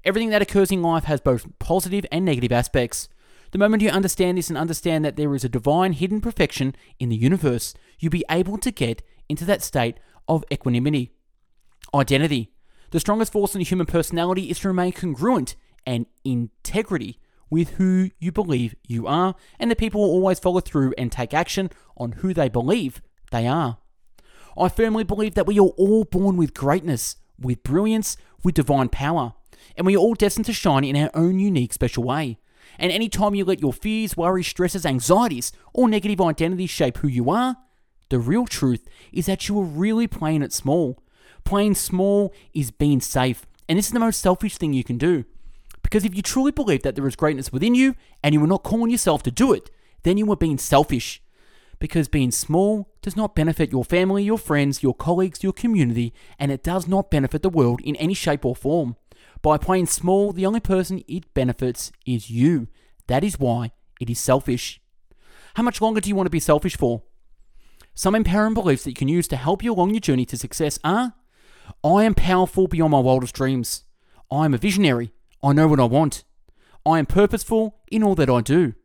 Everything 0.05 0.29
that 0.31 0.41
occurs 0.41 0.71
in 0.71 0.81
life 0.81 1.05
has 1.05 1.21
both 1.21 1.47
positive 1.59 2.05
and 2.11 2.25
negative 2.25 2.51
aspects. 2.51 3.07
The 3.51 3.57
moment 3.57 3.83
you 3.83 3.89
understand 3.89 4.37
this 4.37 4.49
and 4.49 4.57
understand 4.57 5.05
that 5.05 5.15
there 5.15 5.33
is 5.33 5.43
a 5.43 5.49
divine 5.49 5.93
hidden 5.93 6.19
perfection 6.19 6.75
in 6.99 7.09
the 7.09 7.15
universe, 7.15 7.73
you'll 7.99 8.09
be 8.09 8.25
able 8.29 8.57
to 8.57 8.71
get 8.71 9.01
into 9.29 9.45
that 9.45 9.61
state 9.61 9.97
of 10.27 10.43
equanimity. 10.51 11.11
Identity. 11.93 12.51
The 12.91 12.99
strongest 12.99 13.31
force 13.31 13.55
in 13.55 13.59
the 13.59 13.65
human 13.65 13.85
personality 13.85 14.49
is 14.49 14.59
to 14.59 14.67
remain 14.67 14.91
congruent 14.91 15.55
and 15.85 16.05
integrity 16.25 17.19
with 17.49 17.71
who 17.71 18.09
you 18.19 18.31
believe 18.31 18.75
you 18.87 19.07
are, 19.07 19.35
and 19.59 19.69
the 19.69 19.75
people 19.75 20.01
will 20.01 20.09
always 20.09 20.39
follow 20.39 20.59
through 20.59 20.93
and 20.97 21.11
take 21.11 21.33
action 21.33 21.69
on 21.95 22.13
who 22.13 22.33
they 22.33 22.49
believe 22.49 23.01
they 23.31 23.47
are. 23.47 23.77
I 24.57 24.69
firmly 24.69 25.03
believe 25.03 25.35
that 25.35 25.47
we 25.47 25.59
are 25.59 25.73
all 25.77 26.03
born 26.03 26.35
with 26.35 26.53
greatness, 26.53 27.15
with 27.39 27.63
brilliance, 27.63 28.17
with 28.43 28.55
divine 28.55 28.89
power, 28.89 29.35
and 29.78 29.86
we 29.86 29.95
are 29.95 29.99
all 29.99 30.13
destined 30.13 30.45
to 30.45 30.54
shine 30.54 30.84
in 30.84 30.95
our 30.95 31.12
own 31.13 31.39
unique 31.39 31.73
special 31.73 32.04
way. 32.04 32.38
And 32.80 32.91
any 32.91 33.10
time 33.10 33.36
you 33.36 33.45
let 33.45 33.62
your 33.62 33.73
fears, 33.73 34.17
worries, 34.17 34.47
stresses, 34.47 34.86
anxieties, 34.86 35.52
or 35.73 35.88
negative 35.88 36.21
identities 36.21 36.69
shape 36.69 36.97
who 36.97 37.08
you 37.08 37.30
are, 37.30 37.58
the 38.10 38.19
real 38.19 38.45
truth 38.45 38.88
is 39.12 39.26
that 39.28 39.47
you 39.47 39.60
are 39.60 39.65
really 39.65 40.08
playing 40.08 40.41
it 40.41 40.54
small 40.54 41.04
Playing 41.43 41.76
small 41.76 42.34
is 42.54 42.71
being 42.71 43.02
safe, 43.02 43.45
and 43.67 43.78
this 43.78 43.88
is 43.88 43.91
the 43.91 43.99
most 43.99 44.21
selfish 44.21 44.58
thing 44.58 44.73
you 44.73 44.84
can 44.84 44.97
do. 44.97 45.26
Because 45.82 46.06
if 46.06 46.15
you 46.15 46.21
truly 46.21 46.52
believe 46.52 46.84
that 46.84 46.95
there 46.95 47.08
is 47.08 47.15
greatness 47.15 47.52
within 47.52 47.76
you 47.76 47.95
and 48.23 48.34
you 48.34 48.43
are 48.43 48.47
not 48.47 48.63
calling 48.63 48.89
yourself 48.89 49.21
to 49.23 49.32
do 49.32 49.52
it, 49.54 49.69
then 50.04 50.17
you 50.17 50.32
are 50.32 50.38
being 50.38 50.58
selfish. 50.58 51.21
Because 51.80 52.08
being 52.08 52.32
small 52.32 52.89
does 53.02 53.17
not 53.17 53.36
benefit 53.36 53.71
your 53.71 53.84
family, 53.84 54.23
your 54.23 54.38
friends, 54.38 54.82
your 54.82 54.93
colleagues, 54.93 55.43
your 55.43 55.52
community, 55.52 56.13
and 56.39 56.52
it 56.52 56.63
does 56.63 56.88
not 56.88 57.12
benefit 57.12 57.41
the 57.41 57.49
world 57.49 57.82
in 57.82 57.97
any 57.97 58.13
shape 58.13 58.45
or 58.45 58.56
form. 58.56 58.95
By 59.43 59.58
playing 59.58 59.88
small, 59.88 60.32
the 60.32 60.45
only 60.45 60.62
person 60.62 61.03
it 61.06 61.34
benefits 61.34 61.91
is 62.06 62.29
you. 62.29 62.69
That 63.08 63.25
is 63.25 63.38
why 63.38 63.73
it 63.99 64.10
is 64.10 64.17
selfish. 64.17 64.82
How 65.56 65.63
much 65.63 65.82
longer 65.82 65.99
do 65.99 66.08
you 66.08 66.15
want 66.15 66.27
to 66.27 66.32
be 66.32 66.39
selfish 66.39 66.77
for? 66.77 67.03
Some 67.93 68.15
empowering 68.15 68.53
beliefs 68.53 68.86
that 68.86 68.91
you 68.91 68.95
can 68.95 69.10
use 69.10 69.27
to 69.27 69.36
help 69.36 69.62
you 69.62 69.73
along 69.73 69.91
your 69.91 69.99
journey 69.99 70.25
to 70.27 70.38
success 70.38 70.79
are 70.82 71.13
I 71.84 72.06
am 72.06 72.15
powerful 72.15 72.67
beyond 72.67 72.91
my 72.91 72.99
wildest 72.99 73.36
dreams. 73.36 73.84
I 74.32 74.45
am 74.45 74.53
a 74.53 74.58
visionary. 74.58 75.12
I 75.43 75.51
know 75.51 75.67
what 75.67 75.79
I 75.79 75.86
want. 75.86 76.23
I 76.86 76.97
am 76.97 77.06
purposeful 77.06 77.82
in 77.91 78.01
all 78.01 78.15
that 78.15 78.29
I 78.29 78.39
do. 78.39 78.75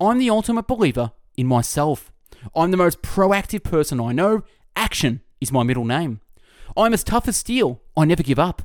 I'm 0.00 0.18
the 0.18 0.30
ultimate 0.30 0.66
believer 0.66 1.12
in 1.36 1.46
myself. 1.46 2.10
I'm 2.56 2.70
the 2.70 2.76
most 2.78 3.02
proactive 3.02 3.62
person 3.62 4.00
I 4.00 4.12
know. 4.12 4.42
Action 4.74 5.20
is 5.38 5.52
my 5.52 5.64
middle 5.64 5.84
name. 5.84 6.22
I'm 6.78 6.94
as 6.94 7.04
tough 7.04 7.28
as 7.28 7.36
steel. 7.36 7.82
I 7.94 8.06
never 8.06 8.22
give 8.22 8.38
up. 8.38 8.62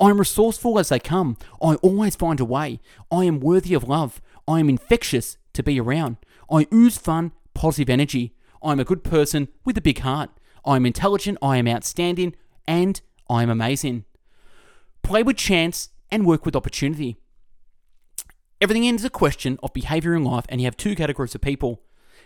I 0.00 0.10
am 0.10 0.18
resourceful 0.18 0.78
as 0.78 0.88
they 0.88 0.98
come. 0.98 1.36
I 1.62 1.74
always 1.76 2.16
find 2.16 2.40
a 2.40 2.44
way. 2.44 2.80
I 3.10 3.24
am 3.24 3.40
worthy 3.40 3.74
of 3.74 3.88
love. 3.88 4.20
I 4.46 4.60
am 4.60 4.68
infectious 4.68 5.36
to 5.52 5.62
be 5.62 5.80
around. 5.80 6.16
I 6.50 6.66
ooze 6.72 6.98
fun, 6.98 7.32
positive 7.54 7.90
energy. 7.90 8.34
I 8.62 8.72
am 8.72 8.80
a 8.80 8.84
good 8.84 9.04
person 9.04 9.48
with 9.64 9.76
a 9.76 9.82
big 9.82 10.00
heart. 10.00 10.30
I 10.64 10.76
am 10.76 10.86
intelligent. 10.86 11.38
I 11.42 11.56
am 11.56 11.68
outstanding 11.68 12.34
and 12.66 13.00
I'm 13.28 13.50
amazing. 13.50 14.04
Play 15.02 15.22
with 15.22 15.36
chance 15.36 15.88
and 16.10 16.26
work 16.26 16.44
with 16.44 16.54
opportunity. 16.54 17.16
Everything 18.60 18.84
is 18.84 19.04
a 19.04 19.10
question 19.10 19.58
of 19.62 19.72
behavior 19.72 20.14
in 20.14 20.22
life, 20.22 20.44
and 20.48 20.60
you 20.60 20.66
have 20.66 20.76
two 20.76 20.94
categories 20.94 21.34
of 21.34 21.40
people. 21.40 21.82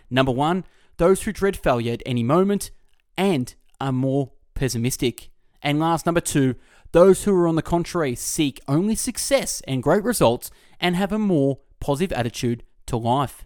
Number 0.09 0.31
one, 0.31 0.65
those 0.97 1.23
who 1.23 1.31
dread 1.31 1.57
failure 1.57 1.93
at 1.93 2.03
any 2.05 2.21
moment 2.21 2.69
and 3.17 3.55
are 3.81 3.91
more 3.91 4.33
pessimistic. 4.53 5.31
And 5.63 5.79
last, 5.79 6.05
number 6.05 6.21
two, 6.21 6.55
those 6.91 7.23
who 7.23 7.35
are 7.35 7.47
on 7.47 7.55
the 7.55 7.61
contrary 7.61 8.15
seek 8.15 8.61
only 8.67 8.95
success 8.95 9.61
and 9.67 9.83
great 9.83 10.03
results 10.03 10.51
and 10.79 10.95
have 10.95 11.11
a 11.11 11.19
more 11.19 11.59
positive 11.79 12.17
attitude 12.17 12.63
to 12.87 12.97
life. 12.97 13.45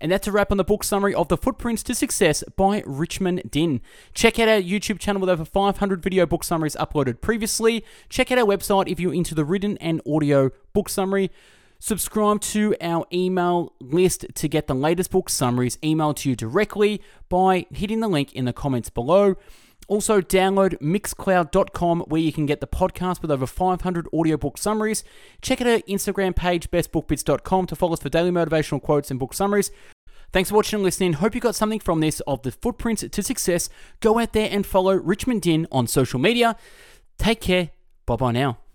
And 0.00 0.10
that's 0.10 0.26
a 0.26 0.32
wrap 0.32 0.50
on 0.50 0.56
the 0.56 0.64
book 0.64 0.82
summary 0.82 1.14
of 1.14 1.28
The 1.28 1.36
Footprints 1.36 1.82
to 1.82 1.94
Success 1.94 2.42
by 2.56 2.82
Richmond 2.86 3.42
Dinh. 3.50 3.80
Check 4.14 4.38
out 4.38 4.48
our 4.48 4.60
YouTube 4.60 4.98
channel 4.98 5.20
with 5.20 5.28
over 5.28 5.44
500 5.44 6.02
video 6.02 6.24
book 6.24 6.42
summaries 6.42 6.74
uploaded 6.76 7.20
previously. 7.20 7.84
Check 8.08 8.32
out 8.32 8.38
our 8.38 8.46
website 8.46 8.88
if 8.88 8.98
you're 8.98 9.12
into 9.12 9.34
the 9.34 9.44
written 9.44 9.76
and 9.76 10.00
audio 10.06 10.50
book 10.72 10.88
summary. 10.88 11.30
Subscribe 11.78 12.40
to 12.40 12.74
our 12.80 13.06
email 13.12 13.74
list 13.78 14.26
to 14.34 14.48
get 14.48 14.66
the 14.66 14.74
latest 14.74 15.10
book 15.10 15.28
summaries 15.28 15.76
emailed 15.78 16.16
to 16.16 16.30
you 16.30 16.36
directly 16.36 17.02
by 17.28 17.66
hitting 17.70 18.00
the 18.00 18.08
link 18.08 18.32
in 18.32 18.46
the 18.46 18.52
comments 18.54 18.88
below. 18.88 19.36
Also, 19.90 20.20
download 20.20 20.78
mixcloud.com 20.78 22.02
where 22.02 22.20
you 22.20 22.32
can 22.32 22.46
get 22.46 22.60
the 22.60 22.66
podcast 22.68 23.22
with 23.22 23.30
over 23.32 23.44
500 23.44 24.06
audiobook 24.14 24.56
summaries. 24.56 25.02
Check 25.42 25.60
out 25.60 25.66
our 25.66 25.78
Instagram 25.80 26.36
page, 26.36 26.70
bestbookbits.com, 26.70 27.66
to 27.66 27.74
follow 27.74 27.94
us 27.94 28.00
for 28.00 28.08
daily 28.08 28.30
motivational 28.30 28.80
quotes 28.80 29.10
and 29.10 29.18
book 29.18 29.34
summaries. 29.34 29.72
Thanks 30.32 30.50
for 30.50 30.54
watching 30.54 30.76
and 30.76 30.84
listening. 30.84 31.14
Hope 31.14 31.34
you 31.34 31.40
got 31.40 31.56
something 31.56 31.80
from 31.80 31.98
this 31.98 32.20
of 32.20 32.42
the 32.42 32.52
footprints 32.52 33.04
to 33.10 33.20
success. 33.20 33.68
Go 33.98 34.20
out 34.20 34.32
there 34.32 34.48
and 34.48 34.64
follow 34.64 34.94
Richmond 34.94 35.42
Dinh 35.42 35.66
on 35.72 35.88
social 35.88 36.20
media. 36.20 36.54
Take 37.18 37.40
care. 37.40 37.70
Bye 38.06 38.14
bye 38.14 38.30
now. 38.30 38.69